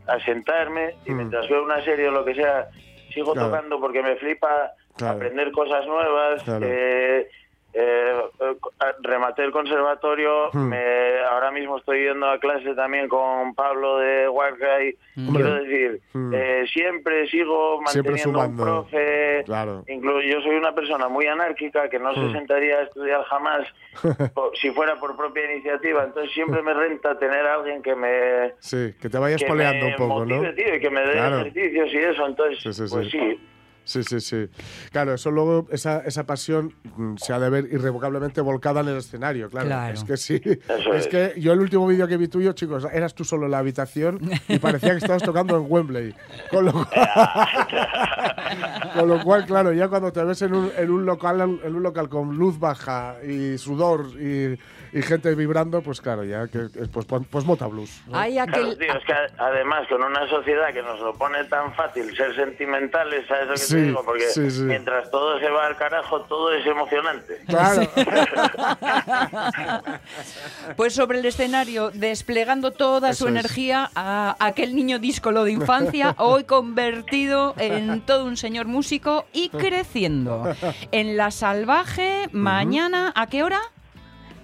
[0.06, 1.16] a sentarme y Mm.
[1.16, 2.68] mientras veo una serie o lo que sea,
[3.12, 3.50] sigo Claro.
[3.50, 5.16] tocando porque me flipa Claro.
[5.16, 6.42] aprender cosas nuevas.
[6.62, 7.28] Eh,
[7.74, 8.54] eh, eh,
[9.02, 10.68] rematé el conservatorio, Hmm.
[10.68, 14.96] me- ahora mismo estoy yendo a clase también con Pablo de Warcry.
[15.16, 15.42] Hombre.
[15.42, 16.32] Quiero decir, Hmm.
[16.34, 18.64] eh, siempre sigo Siempre manteniendo un sumando.
[18.64, 19.42] profe.
[19.44, 19.84] Claro.
[19.88, 22.32] Incluso yo soy una persona muy anárquica que no se Hmm.
[22.32, 23.66] sentaría a estudiar jamás
[24.60, 26.04] si fuera por propia iniciativa.
[26.04, 29.86] Entonces siempre me renta tener a alguien que me, Sí, que te vayas que poleando
[29.86, 30.36] me un poco, ¿no?
[30.36, 31.40] motive, tío, y que me dé Claro.
[31.40, 32.26] ejercicios y eso.
[32.26, 32.94] Entonces, Sí, sí, sí.
[32.94, 33.18] pues sí.
[33.18, 33.47] Sí,
[34.02, 34.48] sí, sí.
[34.90, 38.98] Claro, eso luego, esa, esa pasión mm, se ha de ver irrevocablemente volcada en el
[38.98, 39.66] escenario, claro.
[39.66, 39.94] Claro.
[39.94, 40.40] Es que sí.
[40.44, 41.08] Eso es es.
[41.08, 44.20] que yo el último vídeo que vi tuyo, chicos, eras tú solo en la habitación
[44.48, 46.14] y parecía que estabas tocando en Wembley.
[46.50, 46.88] Con lo, cual,
[48.94, 51.82] con lo cual, claro, ya cuando te ves en un, en un local en un
[51.82, 54.58] local con luz baja y sudor y,
[54.92, 58.00] y gente vibrando, pues claro, ya que pues, pues, pues Mota Blues.
[58.06, 58.18] ¿no?
[58.18, 58.78] Hay Claro, aquel.
[58.78, 62.34] tío, es que a- además con una sociedad que nos lo pone tan fácil ser
[62.36, 64.02] sentimentales, ¿sabes lo que Sí, te digo?
[64.04, 64.62] Porque sí, sí.
[64.62, 67.38] mientras todo se va al carajo, todo es emocionante.
[67.46, 67.82] Claro.
[70.76, 73.30] Pues sobre el escenario, desplegando toda Eso su es.
[73.32, 79.48] energía a aquel niño díscolo de infancia, hoy convertido en todo un señor músico y
[79.50, 80.54] creciendo.
[80.92, 83.60] En La Salvaje, mañana, ¿a qué hora?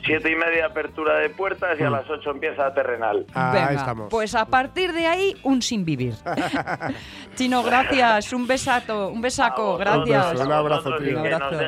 [0.05, 3.25] Siete y media apertura de puertas y a las ocho empieza terrenal.
[3.35, 4.09] Ah, Venga, ahí estamos.
[4.11, 6.15] Pues a partir de ahí, un sin vivir.
[7.37, 8.33] Chino, gracias.
[8.33, 9.79] Un besato, un besaco.
[9.79, 10.35] Gracias.
[10.35, 11.21] Un abrazo, a vosotros, tío.
[11.21, 11.57] Un abrazo.